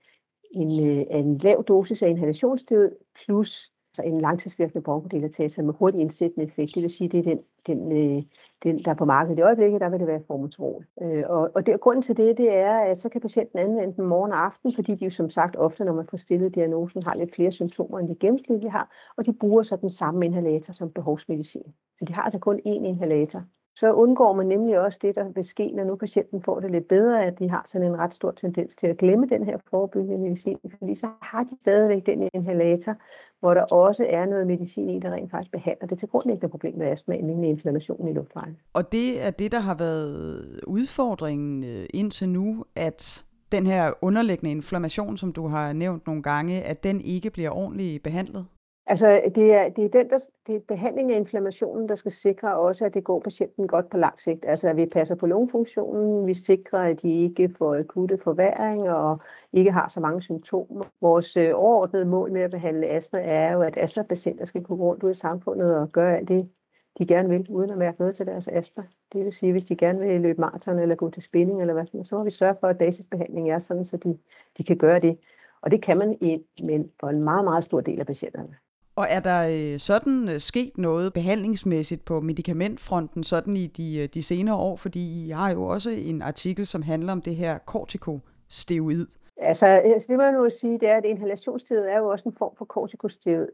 en, 0.51 0.89
øh, 0.89 1.05
af 1.10 1.17
en 1.17 1.38
lav 1.38 1.63
dosis 1.67 2.01
af 2.01 2.10
inhalationssteroid 2.10 2.91
plus 3.25 3.73
altså 3.98 4.14
en 4.14 4.22
langtidsvirkende 4.22 4.84
bronkodilatator 4.84 5.64
med 5.64 5.74
hurtig 5.74 6.02
indsættende 6.02 6.46
effekt. 6.46 6.76
Det 6.76 6.82
vil 6.82 6.90
sige, 6.90 7.10
det 7.10 7.20
er 7.20 7.24
den, 7.24 7.40
den, 7.68 7.92
øh, 7.92 8.24
den 8.64 8.84
der 8.86 8.92
er 8.92 8.96
på 8.96 9.06
markedet 9.06 9.40
i 9.40 9.42
øjeblikket, 9.42 9.82
der 9.82 9.90
vil 9.90 10.00
det 10.00 10.08
være 10.08 10.24
formotrol. 10.28 10.86
Øh, 11.02 11.24
og, 11.28 11.52
og 11.56 11.66
det, 11.66 11.80
grunden 11.80 12.02
til 12.02 12.18
det, 12.18 12.38
det 12.38 12.54
er, 12.54 12.80
at 12.80 13.00
så 13.00 13.10
kan 13.10 13.22
patienten 13.22 13.60
anvende 13.60 13.96
den 13.96 14.06
morgen 14.06 14.32
og 14.32 14.46
aften, 14.46 14.76
fordi 14.76 14.96
de 14.96 15.06
jo 15.06 15.12
som 15.12 15.30
sagt 15.30 15.56
ofte, 15.56 15.86
når 15.86 15.94
man 15.94 16.08
får 16.08 16.18
stillet 16.18 16.56
diagnosen, 16.56 17.04
har 17.04 17.16
lidt 17.16 17.36
flere 17.36 17.52
symptomer, 17.52 18.00
end 18.00 18.10
de 18.10 18.16
gennemsnitlige 18.16 18.72
har, 18.72 19.14
og 19.18 19.26
de 19.26 19.34
bruger 19.34 19.64
så 19.64 19.76
den 19.76 19.90
samme 19.90 20.26
inhalator 20.26 20.74
som 20.74 20.92
behovsmedicin. 20.92 21.74
Så 22.00 22.06
de 22.06 22.14
har 22.14 22.22
altså 22.22 22.40
kun 22.40 22.60
én 22.60 22.86
inhalator 22.86 23.44
så 23.75 23.94
undgår 23.94 24.34
man 24.34 24.48
nemlig 24.48 24.80
også 24.80 25.00
det, 25.01 25.15
der 25.15 25.30
vil 25.36 25.44
ske, 25.44 25.72
når 25.72 25.84
nu 25.84 25.96
patienten 25.96 26.42
får 26.42 26.60
det 26.60 26.72
lidt 26.72 26.88
bedre, 26.88 27.25
at 27.25 27.39
de 27.39 27.50
har 27.50 27.63
sådan 27.68 27.88
en 27.88 27.98
ret 27.98 28.13
stor 28.13 28.32
tendens 28.32 28.75
til 28.75 28.88
at 28.88 28.98
glemme 28.98 29.27
den 29.27 29.46
her 29.46 29.58
forebyggende 29.70 30.18
medicin, 30.18 30.58
fordi 30.80 30.96
så 30.96 31.08
har 31.22 31.44
de 31.44 31.58
stadigvæk 31.62 32.06
den 32.06 32.30
inhalator, 32.34 32.96
hvor 33.39 33.53
der 33.53 33.62
også 33.62 34.06
er 34.10 34.25
noget 34.25 34.48
medicin 34.48 34.89
i, 34.89 35.00
der 35.00 35.12
rent 35.12 35.32
faktisk 35.32 35.51
behandler 35.51 35.88
det 35.88 36.00
til 36.00 36.08
grundlæggende 36.08 36.50
problem 36.50 36.75
med 36.77 36.88
astma, 36.88 37.15
nemlig 37.15 37.50
inflammation 37.50 38.08
i 38.08 38.13
luftvejen. 38.13 38.58
Og 38.74 38.92
det 38.92 39.25
er 39.25 39.32
det, 39.32 39.51
der 39.51 39.60
har 39.60 39.75
været 39.75 40.62
udfordringen 40.68 41.63
øh, 41.63 41.86
indtil 41.94 42.30
nu, 42.30 42.65
at 42.75 43.25
den 43.51 43.68
her 43.68 43.92
underliggende 44.01 44.51
inflammation, 44.51 45.18
som 45.18 45.34
du 45.34 45.48
har 45.48 45.74
nævnt 45.74 46.08
nogle 46.08 46.24
gange, 46.24 46.62
at 46.62 46.84
den 46.84 47.01
ikke 47.01 47.30
bliver 47.30 47.50
ordentligt 47.50 48.03
behandlet? 48.03 48.46
Altså, 48.86 49.22
det 49.36 49.54
er, 49.54 49.70
det 49.70 49.86
er, 49.86 49.90
den, 49.90 50.10
der, 50.10 50.20
det 50.48 50.56
er 50.56 50.60
behandling 50.68 51.12
af 51.12 51.18
inflammationen, 51.18 51.90
der 51.90 51.96
skal 51.96 52.12
sikre 52.12 52.57
også, 52.57 52.86
at 52.86 52.94
det 52.94 53.03
går 53.03 53.20
patienten 53.20 53.68
godt 53.68 53.90
på 53.90 53.98
lang 53.98 54.20
sigt. 54.20 54.46
Altså, 54.48 54.70
at 54.70 54.77
vi 54.77 54.86
passer 54.86 55.16
på 55.16 55.25
lungefunktionen, 55.25 56.27
vi 56.27 56.34
sikrer, 56.34 56.79
at 56.79 57.01
de 57.01 57.24
ikke 57.24 57.55
får 57.57 57.75
akutte 57.75 58.18
forværing 58.24 58.90
og 58.90 59.20
ikke 59.53 59.72
har 59.72 59.88
så 59.88 60.00
mange 60.00 60.22
symptomer. 60.22 60.84
Vores 61.01 61.38
øh, 61.38 61.51
overordnede 61.55 62.05
mål 62.05 62.31
med 62.31 62.42
at 62.42 62.51
behandle 62.51 62.88
astma 62.88 63.20
er 63.22 63.53
jo, 63.53 63.62
at 63.62 63.77
astma-patienter 63.77 64.46
skal 64.46 64.64
gå 64.64 64.74
rundt 64.74 65.03
ud 65.03 65.12
i 65.12 65.14
samfundet 65.14 65.77
og 65.77 65.92
gøre 65.92 66.18
alt 66.18 66.27
det, 66.27 66.50
de 66.98 67.07
gerne 67.07 67.29
vil, 67.29 67.46
uden 67.50 67.70
at 67.70 67.77
mærke 67.77 68.00
noget 68.00 68.16
til 68.16 68.25
deres 68.25 68.48
astma. 68.48 68.84
Det 69.14 69.25
vil 69.25 69.34
sige, 69.34 69.51
hvis 69.51 69.66
de 69.66 69.75
gerne 69.75 70.00
vil 70.00 70.22
løbe 70.22 70.42
maraton 70.42 70.79
eller 70.79 70.96
gå 70.96 71.10
til 71.10 71.24
spinning 71.24 71.62
eller 71.62 71.74
hvad, 71.74 72.03
så 72.03 72.16
må 72.18 72.24
vi 72.24 72.31
sørge 72.31 72.55
for, 72.60 72.68
at 72.68 72.77
basisbehandling 72.77 73.51
er 73.51 73.60
sådan, 73.60 73.86
så 73.86 73.98
de, 73.98 74.18
de 74.57 74.64
kan 74.64 74.77
gøre 74.77 75.00
det. 75.00 75.18
Og 75.62 75.72
det 75.72 75.81
kan 75.81 75.98
man 75.98 76.18
i, 76.22 76.46
men 76.64 76.92
for 77.00 77.10
en 77.10 77.24
meget, 77.24 77.44
meget 77.44 77.64
stor 77.64 77.81
del 77.81 78.00
af 78.00 78.05
patienterne. 78.05 78.55
Og 78.96 79.06
er 79.10 79.20
der 79.20 79.72
øh, 79.74 79.79
sådan 79.79 80.29
øh, 80.29 80.40
sket 80.40 80.77
noget 80.77 81.14
behandlingsmæssigt 81.14 82.06
på 82.06 82.20
medicamentfronten 82.20 83.24
sådan 83.24 83.58
i 83.58 83.68
de, 83.68 84.00
øh, 84.00 84.10
de 84.14 84.24
senere 84.24 84.56
år? 84.56 84.75
Fordi 84.75 85.25
I 85.25 85.29
har 85.29 85.51
jo 85.51 85.64
også 85.64 85.90
en 85.90 86.22
artikel, 86.22 86.68
som 86.68 86.82
handler 86.82 87.12
om 87.12 87.22
det 87.22 87.36
her 87.36 87.58
kortikosteroid. 87.58 89.06
Altså, 89.38 89.66
altså 89.66 90.08
det 90.10 90.18
man 90.18 90.36
jo 90.36 90.50
sige, 90.50 90.79
det 90.79 90.90
er, 90.90 90.96
at 90.96 91.06
inhalationssteroid 91.06 91.86
er 91.86 91.98
jo 91.98 92.08
også 92.08 92.29
en 92.29 92.36
form 92.38 92.56
for 92.58 92.66
kortikosteroid. 92.66 93.48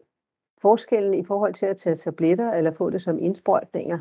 Forskellen 0.61 1.13
i 1.13 1.25
forhold 1.25 1.53
til 1.53 1.65
at 1.65 1.77
tage 1.77 1.95
tabletter 1.95 2.51
eller 2.51 2.71
få 2.71 2.89
det 2.89 3.01
som 3.01 3.19
indsprøjtninger 3.19 3.99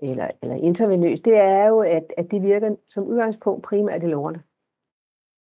eller, 0.00 0.30
eller 0.42 0.56
intravenøst, 0.56 1.24
det 1.24 1.36
er 1.36 1.68
jo, 1.68 1.80
at, 1.80 2.12
at 2.16 2.30
det 2.30 2.42
virker 2.42 2.74
som 2.86 3.04
udgangspunkt 3.04 3.64
primært 3.64 4.02
i 4.02 4.06
lårene. 4.06 4.42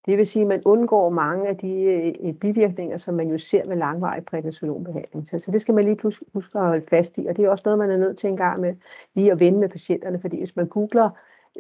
Det 0.07 0.19
vil 0.19 0.27
sige, 0.27 0.43
at 0.43 0.49
man 0.49 0.63
undgår 0.65 1.11
mange 1.11 1.49
af 1.49 1.57
de 1.57 1.83
øh, 1.83 2.15
øh, 2.29 2.35
bivirkninger, 2.35 2.97
som 2.97 3.15
man 3.15 3.31
jo 3.31 3.39
ser 3.39 3.69
ved 3.69 3.77
langvarig 3.77 4.25
prednisolonbehandling. 4.25 5.29
Så, 5.29 5.39
så 5.39 5.51
det 5.51 5.61
skal 5.61 5.75
man 5.75 5.85
lige 5.85 5.97
pludselig 5.97 6.29
huske 6.35 6.59
at 6.59 6.67
holde 6.67 6.87
fast 6.91 7.19
i, 7.19 7.27
og 7.27 7.37
det 7.37 7.45
er 7.45 7.51
også 7.51 7.63
noget, 7.65 7.79
man 7.79 7.91
er 7.91 7.97
nødt 7.97 8.19
til 8.19 8.31
en 8.31 8.37
gang 8.37 8.61
med 8.61 8.75
lige 9.15 9.33
at 9.33 9.41
vende 9.41 9.59
med 9.59 9.69
patienterne, 9.69 10.21
fordi 10.21 10.39
hvis 10.39 10.57
man 10.57 10.67
googler 10.69 11.11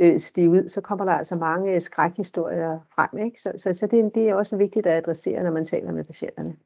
øh, 0.01 0.15
ud, 0.39 0.69
så 0.69 0.81
kommer 0.81 1.05
der 1.05 1.13
altså 1.13 1.35
mange 1.37 1.75
øh, 1.75 1.81
skrækhistorier 1.81 2.79
frem. 2.95 3.25
Ikke? 3.25 3.43
Så, 3.43 3.53
så, 3.57 3.73
så 3.73 3.87
det, 3.87 4.15
det 4.15 4.29
er 4.29 4.35
også 4.35 4.57
vigtigt 4.57 4.87
at 4.87 4.97
adressere, 4.97 5.43
når 5.43 5.51
man 5.51 5.65
taler 5.65 5.93
med 5.93 6.05
patienterne. 6.05 6.57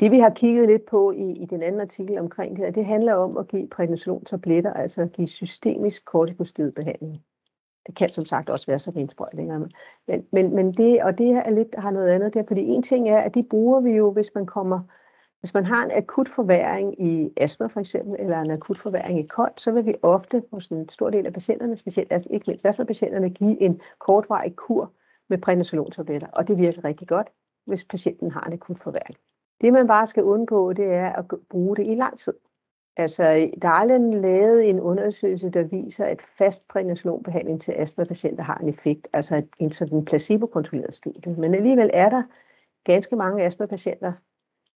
Det 0.00 0.10
vi 0.10 0.18
har 0.18 0.30
kigget 0.30 0.68
lidt 0.68 0.86
på 0.86 1.12
i, 1.12 1.30
i 1.30 1.46
den 1.46 1.62
anden 1.62 1.80
artikel 1.80 2.18
omkring 2.18 2.56
det 2.56 2.64
her, 2.64 2.72
det 2.72 2.84
handler 2.84 3.14
om 3.14 3.36
at 3.36 3.48
give 3.48 3.68
prednisolon-tabletter, 3.68 4.72
altså 4.72 5.02
at 5.02 5.12
give 5.12 5.28
systemisk 5.28 6.04
kortikosteroidbehandling. 6.04 7.22
Det 7.86 7.96
kan 7.96 8.08
som 8.08 8.24
sagt 8.24 8.50
også 8.50 8.66
være 8.66 8.78
sådan 8.78 9.00
indsprøjtninger. 9.00 9.58
Men, 10.06 10.26
men, 10.32 10.54
men 10.54 10.72
det, 10.72 11.02
og 11.02 11.18
det 11.18 11.30
er 11.30 11.50
lidt, 11.50 11.74
har 11.78 11.90
noget 11.90 12.08
andet 12.08 12.34
der, 12.34 12.42
fordi 12.48 12.62
en 12.62 12.82
ting 12.82 13.08
er, 13.08 13.18
at 13.20 13.34
de 13.34 13.42
bruger 13.42 13.80
vi 13.80 13.92
jo, 13.92 14.10
hvis 14.10 14.30
man 14.34 14.46
kommer, 14.46 14.80
hvis 15.40 15.54
man 15.54 15.64
har 15.64 15.84
en 15.84 15.90
akut 15.94 16.28
forværing 16.28 17.02
i 17.02 17.32
astma 17.36 17.66
for 17.66 17.80
eksempel, 17.80 18.20
eller 18.20 18.40
en 18.40 18.50
akut 18.50 18.78
forværing 18.78 19.20
i 19.20 19.26
kold, 19.26 19.52
så 19.56 19.70
vil 19.70 19.86
vi 19.86 19.94
ofte 20.02 20.42
hos 20.52 20.66
en 20.66 20.88
stor 20.88 21.10
del 21.10 21.26
af 21.26 21.32
patienterne, 21.32 21.76
specielt 21.76 22.12
altså 22.12 22.28
ikke 22.32 22.44
mindst 22.46 22.66
astmapatienterne, 22.66 23.30
give 23.30 23.62
en 23.62 23.80
kortvarig 23.98 24.56
kur 24.56 24.92
med 25.28 25.38
prednisolontabletter, 25.38 26.28
og 26.32 26.48
det 26.48 26.58
virker 26.58 26.84
rigtig 26.84 27.08
godt, 27.08 27.26
hvis 27.66 27.84
patienten 27.84 28.30
har 28.30 28.40
en 28.40 28.52
akut 28.52 28.78
forværing. 28.82 29.16
Det 29.60 29.72
man 29.72 29.86
bare 29.86 30.06
skal 30.06 30.22
undgå, 30.22 30.72
det 30.72 30.86
er 30.86 31.12
at 31.12 31.24
bruge 31.50 31.76
det 31.76 31.86
i 31.86 31.94
lang 31.94 32.18
tid. 32.18 32.34
Altså, 32.96 33.50
der 33.62 33.68
er 33.68 33.72
aldrig 33.72 34.20
lavet 34.20 34.68
en 34.68 34.80
undersøgelse, 34.80 35.50
der 35.50 35.62
viser, 35.62 36.04
at 36.04 36.20
fast 36.38 36.68
prednisolonbehandling 36.68 37.60
til 37.60 37.72
astmapatienter 37.72 38.44
har 38.44 38.58
en 38.58 38.68
effekt, 38.68 39.08
altså 39.12 39.42
en 39.58 39.72
sådan 39.72 40.04
placebo-kontrolleret 40.04 40.94
studie. 40.94 41.34
Men 41.38 41.54
alligevel 41.54 41.90
er 41.92 42.08
der 42.08 42.22
ganske 42.84 43.16
mange 43.16 43.44
astmapatienter, 43.44 44.12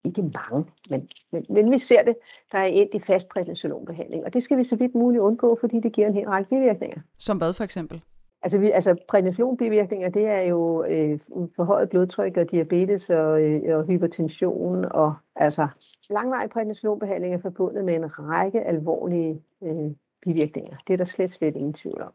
ikke 0.04 0.22
mange, 0.22 0.66
men, 0.90 1.08
men, 1.32 1.46
men 1.48 1.70
vi 1.70 1.78
ser 1.78 2.02
det, 2.02 2.16
der 2.52 2.58
er 2.58 2.64
endt 2.64 2.94
i 2.94 3.00
fast 3.06 3.28
prednisolonbehandling. 3.28 4.24
Og 4.24 4.34
det 4.34 4.42
skal 4.42 4.58
vi 4.58 4.64
så 4.64 4.76
vidt 4.76 4.94
muligt 4.94 5.20
undgå, 5.20 5.58
fordi 5.60 5.80
det 5.80 5.92
giver 5.92 6.06
en 6.06 6.14
hel 6.14 6.28
række 6.28 6.50
bivirkninger. 6.50 7.00
Som 7.18 7.38
hvad 7.38 7.54
for 7.54 7.64
eksempel? 7.64 8.02
Altså, 8.42 8.58
vi, 8.58 8.70
altså 8.70 8.96
prednisolonbivirkninger, 9.08 10.08
det 10.08 10.26
er 10.26 10.40
jo 10.40 10.84
øh, 10.84 11.18
forhøjet 11.56 11.88
blodtryk 11.88 12.36
og 12.36 12.50
diabetes 12.50 13.10
og, 13.10 13.42
øh, 13.42 13.76
og 13.78 13.84
hypertension 13.84 14.84
og 14.84 15.14
altså 15.36 15.68
langvarig 16.10 16.50
prednisolonbehandling 16.50 17.34
er 17.34 17.38
forbundet 17.38 17.84
med 17.84 17.94
en 17.94 18.18
række 18.18 18.62
alvorlige 18.62 19.42
øh, 19.62 19.90
bivirkninger. 20.22 20.76
Det 20.86 20.92
er 20.92 20.96
der 20.96 21.04
slet, 21.04 21.30
slet 21.30 21.56
ingen 21.56 21.72
tvivl 21.72 22.02
om. 22.02 22.12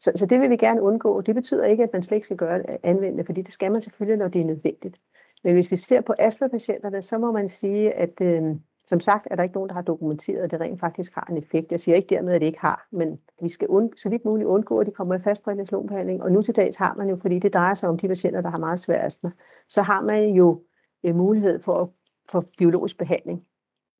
Så, 0.00 0.12
så 0.16 0.26
det 0.26 0.40
vil 0.40 0.50
vi 0.50 0.56
gerne 0.56 0.82
undgå. 0.82 1.20
Det 1.20 1.34
betyder 1.34 1.64
ikke, 1.64 1.82
at 1.82 1.92
man 1.92 2.02
slet 2.02 2.16
ikke 2.16 2.24
skal 2.24 2.36
gøre 2.36 2.58
øh, 2.58 2.78
anvende 2.82 3.18
det, 3.18 3.26
fordi 3.26 3.42
det 3.42 3.52
skal 3.52 3.72
man 3.72 3.80
selvfølgelig, 3.80 4.18
når 4.18 4.28
det 4.28 4.40
er 4.40 4.44
nødvendigt. 4.44 5.00
Men 5.44 5.54
hvis 5.54 5.70
vi 5.70 5.76
ser 5.76 6.00
på 6.00 6.14
astmapatienterne, 6.18 7.02
så 7.02 7.18
må 7.18 7.32
man 7.32 7.48
sige, 7.48 7.92
at 7.92 8.20
øh, 8.20 8.42
som 8.88 9.00
sagt 9.00 9.28
er 9.30 9.36
der 9.36 9.42
ikke 9.42 9.54
nogen, 9.54 9.68
der 9.68 9.74
har 9.74 9.82
dokumenteret, 9.82 10.42
at 10.42 10.50
det 10.50 10.60
rent 10.60 10.80
faktisk 10.80 11.14
har 11.14 11.26
en 11.30 11.36
effekt. 11.36 11.72
Jeg 11.72 11.80
siger 11.80 11.96
ikke 11.96 12.14
dermed, 12.14 12.32
at 12.32 12.40
det 12.40 12.46
ikke 12.46 12.60
har, 12.60 12.86
men 12.90 13.20
vi 13.42 13.48
skal 13.48 13.68
und- 13.68 13.96
så 13.96 14.08
vidt 14.08 14.24
muligt 14.24 14.46
undgå, 14.46 14.78
at 14.78 14.86
de 14.86 14.92
kommer 14.92 15.14
i 15.14 15.22
fast 15.22 15.42
prednisolonbehandling. 15.42 16.22
Og 16.22 16.32
nu 16.32 16.42
til 16.42 16.56
dags 16.56 16.76
har 16.76 16.94
man 16.94 17.08
jo, 17.08 17.16
fordi 17.16 17.38
det 17.38 17.54
drejer 17.54 17.74
sig 17.74 17.88
om 17.88 17.98
de 17.98 18.08
patienter, 18.08 18.40
der 18.40 18.50
har 18.50 18.58
meget 18.58 18.80
svær 18.80 19.06
astma, 19.06 19.30
så 19.68 19.82
har 19.82 20.02
man 20.02 20.28
jo 20.28 20.62
øh, 21.04 21.16
mulighed 21.16 21.60
for 21.60 21.74
at 21.82 21.88
for 22.30 22.44
biologisk 22.58 22.98
behandling. 22.98 23.46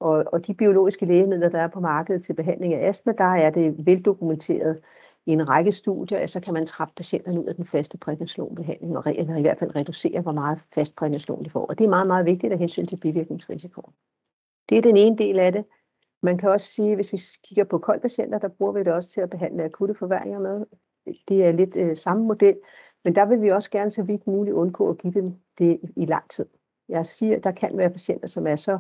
Og, 0.01 0.25
og 0.33 0.47
de 0.47 0.55
biologiske 0.55 1.07
lægemidler, 1.07 1.49
der 1.49 1.59
er 1.59 1.69
på 1.69 1.81
markedet 1.81 2.25
til 2.25 2.35
behandling 2.35 2.75
af 2.75 2.88
astma, 2.88 3.12
der 3.19 3.25
er 3.25 3.51
det 3.51 3.87
veldokumenteret 3.87 4.81
i 5.27 5.33
en 5.33 5.49
række 5.49 5.73
studier, 5.73 6.19
at 6.19 6.31
så 6.31 6.40
kan 6.40 6.55
man 6.55 6.66
trappe 6.66 6.95
patienterne 6.97 7.40
ud 7.40 7.47
af 7.47 7.55
den 7.55 7.66
faste 7.66 7.99
prædnisolonbehandling, 7.99 8.97
og 8.97 9.03
eller 9.07 9.37
i 9.37 9.40
hvert 9.40 9.59
fald 9.59 9.77
reducere, 9.77 10.21
hvor 10.21 10.33
meget 10.33 10.61
fast 10.75 10.97
prædnisolon 10.97 11.45
de 11.45 11.51
får. 11.51 11.66
Og 11.66 11.79
det 11.79 11.85
er 11.85 11.88
meget, 11.88 12.07
meget 12.07 12.27
vigtigt 12.27 12.53
af 12.53 12.59
hensyn 12.59 12.87
til 12.87 12.97
bivirkningsrisiko. 12.97 13.83
Det 14.69 14.79
er 14.79 14.83
den 14.83 14.97
ene 14.97 15.19
del 15.19 15.38
af 15.38 15.53
det. 15.53 15.64
Man 16.23 16.38
kan 16.38 16.51
også 16.51 16.66
sige, 16.66 16.95
hvis 16.95 17.12
vi 17.12 17.21
kigger 17.45 17.64
på 17.64 17.79
koldpatienter, 17.79 18.38
der 18.38 18.49
bruger 18.49 18.73
vi 18.73 18.79
det 18.79 18.93
også 18.93 19.11
til 19.11 19.21
at 19.21 19.31
behandle 19.31 19.64
akutte 19.64 19.95
forværringer 19.95 20.38
med. 20.38 20.66
Det 21.29 21.45
er 21.45 21.53
lidt 21.53 21.77
øh, 21.77 21.97
samme 21.97 22.25
model, 22.25 22.57
men 23.05 23.14
der 23.14 23.27
vil 23.27 23.43
vi 23.43 23.51
også 23.51 23.71
gerne 23.71 23.90
så 23.90 24.03
vidt 24.03 24.27
muligt 24.27 24.55
undgå 24.55 24.90
at 24.90 24.99
give 24.99 25.12
dem 25.12 25.35
det 25.59 25.81
i 25.97 26.05
lang 26.05 26.31
tid. 26.31 26.47
Jeg 26.90 27.07
siger, 27.07 27.38
der 27.38 27.50
kan 27.50 27.76
være 27.76 27.90
patienter, 27.90 28.29
som 28.29 28.46
er 28.46 28.57
så 28.57 28.79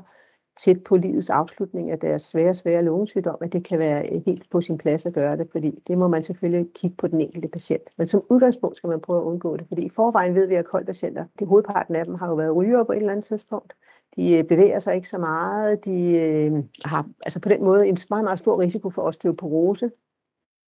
tæt 0.60 0.84
på 0.84 0.96
livets 0.96 1.30
afslutning 1.30 1.90
af 1.90 1.98
deres 1.98 2.22
svære, 2.22 2.54
svære 2.54 2.82
lungesygdom, 2.82 3.36
at 3.40 3.52
det 3.52 3.64
kan 3.64 3.78
være 3.78 4.08
øh, 4.08 4.22
helt 4.26 4.50
på 4.50 4.60
sin 4.60 4.78
plads 4.78 5.06
at 5.06 5.12
gøre 5.12 5.36
det, 5.36 5.48
fordi 5.52 5.82
det 5.86 5.98
må 5.98 6.08
man 6.08 6.22
selvfølgelig 6.22 6.66
kigge 6.74 6.96
på 6.96 7.06
den 7.06 7.20
enkelte 7.20 7.48
patient. 7.48 7.82
Men 7.96 8.06
som 8.06 8.22
udgangspunkt 8.28 8.76
skal 8.76 8.88
man 8.88 9.00
prøve 9.00 9.20
at 9.20 9.24
undgå 9.24 9.56
det, 9.56 9.66
fordi 9.68 9.82
i 9.82 9.88
forvejen 9.88 10.34
ved 10.34 10.46
vi, 10.46 10.54
at 10.54 10.64
koldpatienter, 10.64 11.24
det 11.38 11.48
hovedparten 11.48 11.96
af 11.96 12.04
dem 12.04 12.14
har 12.14 12.28
jo 12.28 12.34
været 12.34 12.56
ryger 12.56 12.84
på 12.84 12.92
et 12.92 12.96
eller 12.96 13.12
andet 13.12 13.24
tidspunkt. 13.24 13.72
De 14.16 14.36
øh, 14.36 14.44
bevæger 14.44 14.78
sig 14.78 14.94
ikke 14.94 15.08
så 15.08 15.18
meget. 15.18 15.84
De 15.84 16.12
øh, 16.16 16.52
har 16.84 17.06
altså 17.22 17.40
på 17.40 17.48
den 17.48 17.64
måde 17.64 17.88
en 17.88 17.98
meget, 18.10 18.24
meget 18.24 18.38
stor 18.38 18.60
risiko 18.60 18.90
for 18.90 19.02
osteoporose. 19.02 19.90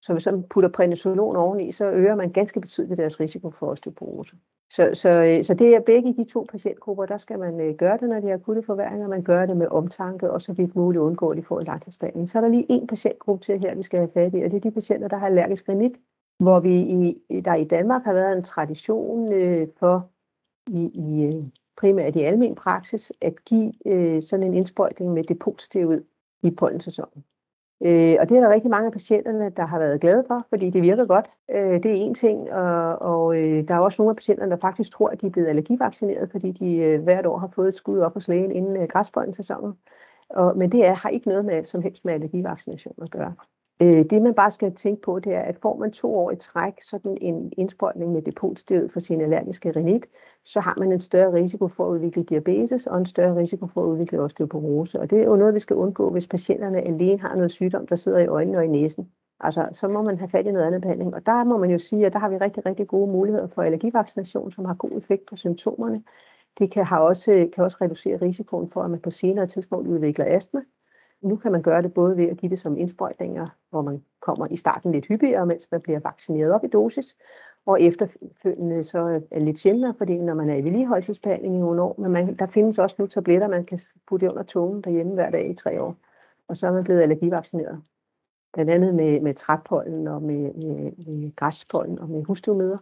Så 0.02 0.12
hvis 0.12 0.26
man 0.26 0.42
putter 0.42 0.70
prednisolon 0.70 1.36
oveni, 1.36 1.72
så 1.72 1.84
øger 1.84 2.14
man 2.14 2.32
ganske 2.32 2.60
betydeligt 2.60 2.98
deres 2.98 3.20
risiko 3.20 3.50
for 3.50 3.66
osteoporose. 3.66 4.36
Så, 4.70 4.90
så, 4.94 5.08
øh, 5.08 5.44
så 5.44 5.54
det 5.54 5.74
er 5.74 5.80
begge 5.80 6.14
de 6.14 6.24
to 6.24 6.46
patientgrupper, 6.50 7.06
der 7.06 7.16
skal 7.16 7.38
man 7.38 7.60
øh, 7.60 7.74
gøre 7.74 7.98
det, 7.98 8.08
når 8.08 8.20
de 8.20 8.26
har 8.26 8.34
akutte 8.34 8.62
forværringer. 8.62 9.08
Man 9.08 9.22
gør 9.22 9.46
det 9.46 9.56
med 9.56 9.66
omtanke, 9.66 10.30
og 10.30 10.42
så 10.42 10.52
vidt 10.52 10.76
muligt 10.76 11.00
undgå, 11.00 11.28
at 11.28 11.36
de 11.36 11.42
får 11.42 11.60
en 11.60 11.66
langtidsbehandling. 11.66 12.28
Så 12.28 12.38
er 12.38 12.42
der 12.42 12.48
lige 12.48 12.66
en 12.68 12.86
patientgruppe 12.86 13.44
til 13.44 13.58
her, 13.58 13.74
vi 13.74 13.82
skal 13.82 13.98
have 13.98 14.10
fat 14.14 14.34
i, 14.34 14.42
og 14.42 14.50
det 14.50 14.56
er 14.56 14.60
de 14.60 14.70
patienter, 14.70 15.08
der 15.08 15.16
har 15.16 15.26
allergisk 15.26 15.68
rinit, 15.68 16.00
hvor 16.38 16.60
vi 16.60 16.74
i, 16.74 17.40
der 17.40 17.54
i 17.54 17.64
Danmark 17.64 18.04
har 18.04 18.12
været 18.12 18.36
en 18.36 18.42
tradition 18.42 19.32
øh, 19.32 19.68
for 19.78 20.10
i, 20.70 20.90
i 20.94 21.24
øh, 21.24 21.44
primært 21.76 22.16
i 22.16 22.20
almen 22.20 22.54
praksis 22.54 23.12
at 23.20 23.44
give 23.44 23.72
øh, 23.86 24.22
sådan 24.22 24.46
en 24.46 24.54
indsprøjtning 24.54 25.12
med 25.12 25.24
depotsteroid 25.24 26.02
i 26.42 26.50
pollensæsonen. 26.50 27.24
Øh, 27.84 28.16
og 28.20 28.28
det 28.28 28.36
er 28.36 28.40
der 28.40 28.52
rigtig 28.52 28.70
mange 28.70 28.86
af 28.86 28.92
patienterne, 28.92 29.50
der 29.50 29.66
har 29.66 29.78
været 29.78 30.00
glade 30.00 30.24
for, 30.26 30.46
fordi 30.48 30.70
det 30.70 30.82
virker 30.82 31.06
godt. 31.06 31.30
Øh, 31.50 31.82
det 31.82 31.86
er 31.86 31.94
en 31.94 32.14
ting, 32.14 32.52
og, 32.52 32.98
og 32.98 33.36
øh, 33.36 33.68
der 33.68 33.74
er 33.74 33.78
også 33.78 34.02
nogle 34.02 34.10
af 34.10 34.16
patienterne, 34.16 34.50
der 34.50 34.56
faktisk 34.56 34.90
tror, 34.92 35.08
at 35.08 35.20
de 35.20 35.26
er 35.26 35.30
blevet 35.30 35.48
allergivaccineret, 35.48 36.30
fordi 36.30 36.52
de 36.52 36.76
øh, 36.76 37.02
hvert 37.02 37.26
år 37.26 37.38
har 37.38 37.52
fået 37.54 37.68
et 37.68 37.74
skud 37.74 37.98
op 37.98 38.14
hos 38.14 38.28
lægen 38.28 38.52
inden 38.52 38.76
øh, 38.76 38.88
Og, 40.28 40.58
men 40.58 40.72
det 40.72 40.86
er, 40.86 40.94
har 40.94 41.08
ikke 41.08 41.28
noget 41.28 41.44
med, 41.44 41.64
som 41.64 41.82
helst 41.82 42.04
med 42.04 42.14
allergivaccination 42.14 42.94
at 43.02 43.10
gøre. 43.10 43.34
Øh, 43.82 44.04
det 44.10 44.22
man 44.22 44.34
bare 44.34 44.50
skal 44.50 44.74
tænke 44.74 45.02
på, 45.02 45.18
det 45.18 45.34
er, 45.34 45.40
at 45.40 45.56
får 45.62 45.76
man 45.76 45.92
to 45.92 46.14
år 46.14 46.30
i 46.30 46.36
træk 46.36 46.82
sådan 46.82 47.18
en 47.20 47.52
indsprøjtning 47.56 48.12
med 48.12 48.22
depotstedet 48.22 48.92
for 48.92 49.00
sin 49.00 49.20
allergiske 49.20 49.70
rinit, 49.70 50.06
så 50.44 50.60
har 50.60 50.74
man 50.78 50.92
en 50.92 51.00
større 51.00 51.32
risiko 51.32 51.68
for 51.68 51.86
at 51.86 51.90
udvikle 51.90 52.22
diabetes 52.22 52.86
og 52.86 52.98
en 52.98 53.06
større 53.06 53.36
risiko 53.36 53.66
for 53.66 53.82
at 53.84 53.88
udvikle 53.88 54.20
osteoporose. 54.20 55.00
Og 55.00 55.10
det 55.10 55.18
er 55.18 55.24
jo 55.24 55.36
noget, 55.36 55.54
vi 55.54 55.58
skal 55.58 55.76
undgå, 55.76 56.10
hvis 56.10 56.26
patienterne 56.26 56.80
alene 56.80 57.18
har 57.20 57.34
noget 57.34 57.50
sygdom, 57.50 57.86
der 57.86 57.96
sidder 57.96 58.18
i 58.18 58.26
øjnene 58.26 58.58
og 58.58 58.64
i 58.64 58.68
næsen. 58.68 59.10
Altså, 59.40 59.68
så 59.72 59.88
må 59.88 60.02
man 60.02 60.18
have 60.18 60.28
fat 60.28 60.46
i 60.46 60.50
noget 60.50 60.66
andet 60.66 60.82
behandling. 60.82 61.14
Og 61.14 61.26
der 61.26 61.44
må 61.44 61.58
man 61.58 61.70
jo 61.70 61.78
sige, 61.78 62.06
at 62.06 62.12
der 62.12 62.18
har 62.18 62.28
vi 62.28 62.36
rigtig, 62.36 62.66
rigtig 62.66 62.86
gode 62.86 63.12
muligheder 63.12 63.46
for 63.48 63.62
allergivaccination, 63.62 64.52
som 64.52 64.64
har 64.64 64.74
god 64.74 64.98
effekt 64.98 65.26
på 65.26 65.36
symptomerne. 65.36 66.02
Det 66.58 66.70
kan, 66.70 66.84
have 66.84 67.00
også, 67.00 67.48
kan 67.54 67.64
også 67.64 67.76
reducere 67.80 68.16
risikoen 68.16 68.70
for, 68.70 68.82
at 68.82 68.90
man 68.90 69.00
på 69.00 69.10
senere 69.10 69.46
tidspunkt 69.46 69.88
udvikler 69.88 70.24
astma. 70.28 70.60
Nu 71.22 71.36
kan 71.36 71.52
man 71.52 71.62
gøre 71.62 71.82
det 71.82 71.94
både 71.94 72.16
ved 72.16 72.28
at 72.28 72.36
give 72.36 72.50
det 72.50 72.58
som 72.58 72.76
indsprøjtninger, 72.76 73.48
hvor 73.70 73.82
man 73.82 74.04
kommer 74.20 74.46
i 74.46 74.56
starten 74.56 74.92
lidt 74.92 75.06
hyppigere, 75.06 75.46
mens 75.46 75.68
man 75.70 75.80
bliver 75.80 76.00
vaccineret 76.00 76.52
op 76.52 76.64
i 76.64 76.68
dosis, 76.68 77.16
og 77.66 77.82
efterfølgende 77.82 78.84
så 78.84 79.22
er 79.30 79.40
lidt 79.40 79.58
sjældnere, 79.58 79.94
fordi 79.98 80.18
når 80.18 80.34
man 80.34 80.50
er 80.50 80.54
i 80.54 80.64
vedligeholdelsesbehandling 80.64 81.54
i 81.56 81.58
nogle 81.58 81.82
år, 81.82 81.94
men 81.98 82.12
man, 82.12 82.36
der 82.36 82.46
findes 82.46 82.78
også 82.78 82.96
nu 82.98 83.06
tabletter, 83.06 83.48
man 83.48 83.64
kan 83.64 83.78
putte 84.08 84.30
under 84.30 84.42
tungen 84.42 84.82
derhjemme 84.82 85.14
hver 85.14 85.30
dag 85.30 85.50
i 85.50 85.54
tre 85.54 85.82
år, 85.82 85.96
og 86.48 86.56
så 86.56 86.66
er 86.66 86.72
man 86.72 86.84
blevet 86.84 87.02
allergivaccineret. 87.02 87.82
Blandt 88.52 88.70
andet 88.70 88.94
med, 88.94 89.20
med 89.20 89.34
træpollen 89.34 90.08
og 90.08 90.22
med, 90.22 90.54
med, 90.54 90.92
med 91.06 91.36
græspollen 91.36 91.98
og 91.98 92.08
med 92.08 92.22
husstøvmøder. 92.22 92.78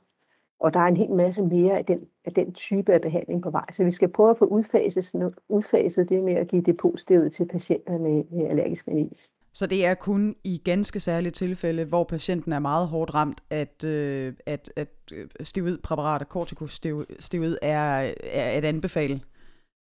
Og 0.60 0.74
der 0.74 0.80
er 0.80 0.86
en 0.86 0.96
hel 0.96 1.10
masse 1.10 1.42
mere 1.42 1.78
af 1.78 1.84
den, 1.84 2.00
af 2.24 2.32
den 2.32 2.52
type 2.52 2.92
af 2.92 3.00
behandling 3.00 3.42
på 3.42 3.50
vej. 3.50 3.64
Så 3.72 3.84
vi 3.84 3.92
skal 3.92 4.08
prøve 4.08 4.30
at 4.30 4.38
få 4.38 4.44
udfaset, 4.44 5.34
udfaset 5.48 6.08
det 6.08 6.22
med 6.22 6.34
at 6.34 6.48
give 6.48 6.62
depotstedet 6.62 7.32
til 7.32 7.48
patienter 7.48 7.98
med, 7.98 8.24
med 8.30 8.46
allergisk 8.46 8.88
rinitis. 8.88 9.30
Så 9.52 9.66
det 9.66 9.86
er 9.86 9.94
kun 9.94 10.36
i 10.44 10.62
ganske 10.64 11.00
særlige 11.00 11.30
tilfælde, 11.30 11.84
hvor 11.84 12.04
patienten 12.04 12.52
er 12.52 12.58
meget 12.58 12.88
hårdt 12.88 13.14
ramt, 13.14 13.40
at, 13.50 13.84
øh, 13.84 14.32
at, 14.46 14.72
at 14.76 14.88
øh, 15.14 15.28
steroidpræparater, 15.40 16.26
kortikosteroid, 16.26 17.56
er, 17.62 18.12
er 18.32 18.56
at 18.56 18.64
anbefale? 18.64 19.20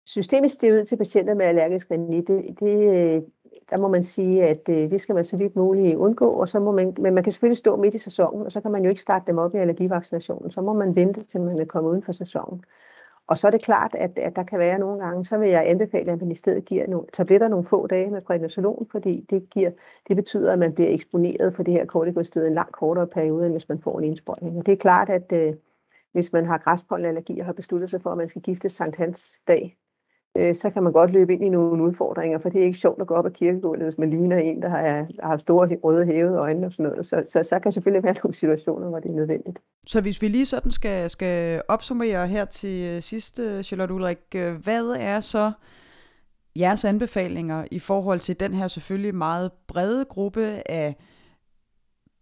Systemisk 0.07 0.55
steroid 0.55 0.85
til 0.85 0.97
patienter 0.97 1.35
med 1.35 1.47
allergisk 1.47 1.91
rinitis, 1.91 2.25
det, 2.27 2.45
det, 2.61 3.25
der 3.71 3.79
må 3.79 3.89
man 3.89 4.03
sige, 4.03 4.45
at 4.45 4.69
øh, 4.69 4.91
det 4.91 5.01
skal 5.01 5.15
man 5.15 5.25
så 5.25 5.37
vidt 5.37 5.57
muligt 5.57 5.97
undgå, 5.97 6.31
og 6.31 6.49
så 6.49 6.61
må 6.61 6.73
man, 6.73 6.95
men 6.99 7.15
man 7.15 7.25
kan 7.25 7.33
selvfølgelig 7.33 7.59
stå 7.59 7.77
midt 7.77 7.95
i 7.95 7.99
sæsonen, 7.99 8.47
og 8.47 8.53
så 8.53 8.61
kan 8.61 8.71
man 8.71 8.83
jo 8.83 8.89
ikke 8.89 9.01
starte 9.01 9.27
dem 9.27 9.39
op 9.39 9.55
i 9.55 9.59
allergivaccinationen, 9.59 10.51
så 10.51 10.61
må 10.61 10.73
man 10.73 10.97
vente 10.97 11.23
til 11.23 11.41
man 11.41 11.61
er 11.61 11.65
kommet 11.65 11.91
uden 11.91 12.03
for 12.03 12.13
sæsonen. 12.13 12.65
Og 13.27 13.39
så 13.39 13.47
er 13.47 13.51
det 13.51 13.63
klart, 13.63 13.95
at, 13.95 14.19
at 14.19 14.37
der 14.37 14.43
kan 14.43 14.59
være 14.59 14.79
nogle 14.79 15.05
gange, 15.05 15.25
så 15.25 15.39
vil 15.39 15.49
jeg 15.49 15.69
anbefale, 15.69 16.13
at 16.13 16.21
man 16.21 16.31
i 16.31 16.35
stedet 16.35 16.65
giver 16.65 16.87
nogle 16.87 17.07
tabletter 17.13 17.49
nogle 17.49 17.67
få 17.67 17.87
dage 17.87 18.11
med 18.11 18.21
prednisolon, 18.21 18.87
fordi 18.91 19.27
det, 19.31 19.51
giver, 19.51 19.71
det 20.09 20.17
betyder, 20.17 20.53
at 20.53 20.59
man 20.59 20.73
bliver 20.73 20.91
eksponeret 20.91 21.57
for 21.57 21.63
det 21.63 21.75
her 21.75 21.87
kortikosted 21.87 22.47
en 22.47 22.55
langt 22.55 22.73
kortere 22.73 23.07
periode, 23.07 23.47
end 23.47 23.55
hvis 23.55 23.69
man 23.69 23.81
får 23.83 23.99
en 23.99 24.05
indsprøjtning. 24.05 24.59
Og 24.59 24.67
det 24.67 24.73
er 24.73 24.77
klart, 24.77 25.11
at 25.11 25.33
øh, 25.33 25.55
hvis 26.13 26.33
man 26.33 26.47
har 26.47 26.59
græspollenallergi 26.59 27.41
og 27.41 27.47
har 27.47 27.53
besluttet 27.53 27.91
sig 27.91 28.03
for, 28.03 28.11
at 28.11 28.19
man 28.19 28.29
skal 28.29 28.43
gifte 28.43 28.69
Sankt 28.69 28.97
Hans 28.97 29.39
dag, 29.49 29.77
øh, 30.37 30.55
så 30.55 30.71
kan 30.71 30.83
man 30.83 30.93
godt 30.93 31.11
løbe 31.11 31.33
ind 31.35 31.45
i 31.45 31.49
nogle 31.49 31.83
udfordringer, 31.83 32.39
for 32.39 32.49
det 32.49 32.61
er 32.61 32.65
ikke 32.65 32.79
sjovt 32.79 33.01
at 33.01 33.07
gå 33.07 33.15
op 33.15 33.27
ad 33.27 33.31
kirkegulvet, 33.31 33.85
hvis 33.85 33.99
man 33.99 34.11
ligner 34.11 34.37
en, 34.37 34.63
der 34.63 34.69
har, 34.69 35.07
har 35.23 35.37
store 35.37 35.77
røde 35.85 36.07
hævede 36.07 36.37
øjne 36.37 36.67
og 36.67 36.73
sådan 36.73 36.87
noget. 36.87 37.07
Så, 37.07 37.25
så, 37.29 37.43
så 37.43 37.59
kan 37.59 37.73
selvfølgelig 37.73 38.05
være 38.05 38.15
nogle 38.25 38.35
situationer, 38.35 38.89
hvor 38.89 38.99
det 38.99 39.11
er 39.11 39.15
nødvendigt. 39.15 39.59
Så 39.87 40.01
hvis 40.01 40.23
vi 40.23 40.29
lige 40.29 40.47
sådan 40.47 40.71
skal, 40.71 41.11
skal 41.11 41.63
opsummere 41.69 42.27
her 42.27 42.45
til 42.45 42.85
øh, 42.85 43.03
sidst, 43.03 43.37
sidste, 43.37 43.63
Charlotte 43.63 43.95
Ulrik, 43.95 44.19
øh, 44.35 44.55
hvad 44.65 44.97
er 44.99 45.21
så 45.21 45.53
jeres 46.57 46.85
anbefalinger 46.85 47.65
i 47.71 47.79
forhold 47.79 48.21
til 48.21 48.41
den 48.41 48.55
her 48.55 48.67
selvfølgelig 48.67 49.15
meget 49.15 49.51
brede 49.69 50.05
gruppe 50.05 50.71
af 50.71 50.97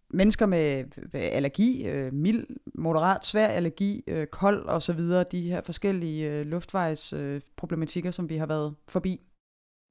mennesker 0.09 0.45
med 0.45 0.85
allergi, 1.13 1.87
øh, 1.87 2.13
mild, 2.13 2.47
moderat, 2.75 3.25
svær 3.25 3.47
allergi, 3.47 4.03
øh, 4.07 4.27
kold 4.27 4.65
og 4.65 4.81
så 4.81 4.93
videre, 4.93 5.25
de 5.31 5.41
her 5.41 5.61
forskellige 5.61 6.31
øh, 6.31 6.45
luftvejsproblematikker, 6.45 8.09
øh, 8.09 8.13
som 8.13 8.29
vi 8.29 8.37
har 8.37 8.47
været 8.47 8.75
forbi? 8.87 9.21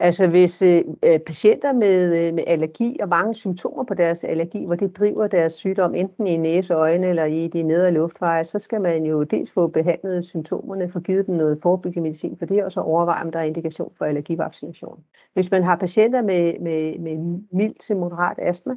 Altså 0.00 0.26
hvis 0.26 0.62
øh, 0.62 0.84
øh, 1.02 1.20
patienter 1.20 1.72
med, 1.72 2.26
øh, 2.26 2.34
med 2.34 2.44
allergi 2.46 2.98
og 3.00 3.08
mange 3.08 3.34
symptomer 3.34 3.84
på 3.84 3.94
deres 3.94 4.24
allergi, 4.24 4.64
hvor 4.64 4.74
det 4.74 4.96
driver 4.96 5.26
deres 5.26 5.52
sygdom 5.52 5.94
enten 5.94 6.26
i 6.26 6.36
næse, 6.36 6.74
øjne 6.74 7.06
eller 7.06 7.24
i 7.24 7.48
de 7.48 7.62
nedre 7.62 7.90
luftveje, 7.90 8.44
så 8.44 8.58
skal 8.58 8.80
man 8.80 9.04
jo 9.04 9.22
dels 9.22 9.50
få 9.50 9.66
behandlet 9.66 10.24
symptomerne, 10.24 10.92
få 10.92 11.00
givet 11.00 11.26
dem 11.26 11.34
noget 11.34 11.58
forebyggende 11.62 12.08
medicin 12.08 12.36
for 12.38 12.46
det, 12.46 12.64
og 12.64 12.72
så 12.72 12.80
overveje, 12.80 13.24
om 13.24 13.32
der 13.32 13.38
er 13.38 13.44
indikation 13.44 13.92
for 13.98 14.04
allergivaccination. 14.04 15.04
Hvis 15.34 15.50
man 15.50 15.62
har 15.62 15.76
patienter 15.76 16.22
med, 16.22 16.58
med, 16.60 16.98
med 16.98 17.40
mild 17.52 17.74
til 17.86 17.96
moderat 17.96 18.38
astma, 18.38 18.74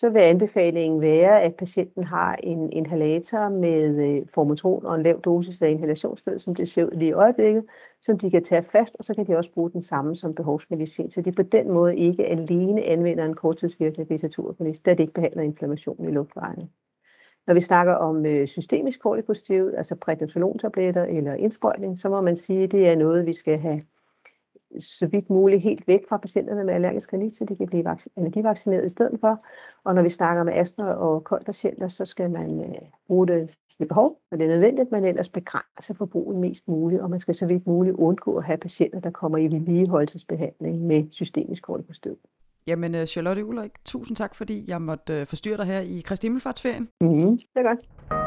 så 0.00 0.10
vil 0.10 0.20
anbefalingen 0.20 1.00
være, 1.00 1.42
at 1.42 1.54
patienten 1.54 2.04
har 2.04 2.36
en 2.42 2.72
inhalator 2.72 3.48
med 3.48 4.06
øh, 4.06 4.26
formotron 4.34 4.86
og 4.86 4.94
en 4.94 5.02
lav 5.02 5.20
dosis 5.20 5.62
af 5.62 5.70
inhalationssted, 5.70 6.38
som 6.38 6.54
det 6.54 6.68
ser 6.68 6.84
ud 6.84 6.90
lige 6.90 7.08
i 7.08 7.12
øjeblikket, 7.12 7.64
som 8.00 8.18
de 8.18 8.30
kan 8.30 8.44
tage 8.44 8.62
fast, 8.62 8.96
og 8.98 9.04
så 9.04 9.14
kan 9.14 9.26
de 9.26 9.36
også 9.36 9.52
bruge 9.52 9.70
den 9.70 9.82
samme 9.82 10.16
som 10.16 10.34
behovsmedicin. 10.34 11.10
Så 11.10 11.20
de 11.20 11.32
på 11.32 11.42
den 11.42 11.70
måde 11.70 11.96
ikke 11.96 12.26
alene 12.26 12.82
anvender 12.82 13.24
en 13.24 13.34
korttidsvirkende 13.34 14.06
beta-2-agonist, 14.06 14.84
da 14.84 14.90
det 14.90 15.00
ikke 15.00 15.12
behandler 15.12 15.42
inflammation 15.42 16.08
i 16.08 16.12
luftvejene. 16.12 16.68
Når 17.46 17.54
vi 17.54 17.60
snakker 17.60 17.94
om 17.94 18.26
øh, 18.26 18.48
systemisk 18.48 19.00
kortikosteroid, 19.00 19.74
altså 19.74 19.94
prednisolontabletter 19.94 21.04
eller 21.04 21.34
indsprøjtning, 21.34 21.98
så 21.98 22.08
må 22.08 22.20
man 22.20 22.36
sige, 22.36 22.62
at 22.62 22.72
det 22.72 22.88
er 22.88 22.96
noget, 22.96 23.26
vi 23.26 23.32
skal 23.32 23.58
have 23.58 23.82
så 24.80 25.06
vidt 25.06 25.30
muligt 25.30 25.62
helt 25.62 25.88
væk 25.88 26.00
fra 26.08 26.16
patienterne 26.16 26.64
med 26.64 26.74
allergisk 26.74 27.12
rinitis, 27.12 27.38
så 27.38 27.44
de 27.44 27.56
kan 27.56 27.66
blive 27.66 27.96
allergivaccineret 28.16 28.86
i 28.86 28.88
stedet 28.88 29.20
for. 29.20 29.46
Og 29.84 29.94
når 29.94 30.02
vi 30.02 30.10
snakker 30.10 30.42
med 30.42 30.52
astma 30.52 30.84
og 30.84 31.24
koldpatienter, 31.24 31.88
så 31.88 32.04
skal 32.04 32.30
man 32.30 32.60
øh, 32.60 32.82
bruge 33.06 33.26
det 33.26 33.50
ved 33.78 33.86
behov, 33.86 34.20
når 34.30 34.38
det 34.38 34.44
er 34.44 34.50
nødvendigt, 34.50 34.92
men 34.92 35.04
ellers 35.04 35.28
begrænse 35.28 35.94
forbruget 35.94 36.38
mest 36.38 36.68
muligt, 36.68 37.02
og 37.02 37.10
man 37.10 37.20
skal 37.20 37.34
så 37.34 37.46
vidt 37.46 37.66
muligt 37.66 37.96
undgå 37.96 38.36
at 38.36 38.44
have 38.44 38.58
patienter, 38.58 39.00
der 39.00 39.10
kommer 39.10 39.38
i 39.38 39.46
vedligeholdelsesbehandling 39.46 40.80
med 40.86 41.04
systemisk 41.10 41.62
kortikostød. 41.62 42.16
Jamen, 42.66 42.94
øh, 42.94 43.06
Charlotte 43.06 43.44
Ulrik, 43.44 43.72
tusind 43.84 44.16
tak, 44.16 44.34
fordi 44.34 44.64
jeg 44.68 44.82
måtte 44.82 45.20
øh, 45.20 45.26
forstyrre 45.26 45.56
dig 45.56 45.66
her 45.66 45.80
i 45.80 46.00
Kristi 46.00 46.24
Himmelfartsferien. 46.24 46.84
Mm, 47.00 47.36
det 47.36 47.56
er 47.56 47.62
godt. 47.62 48.17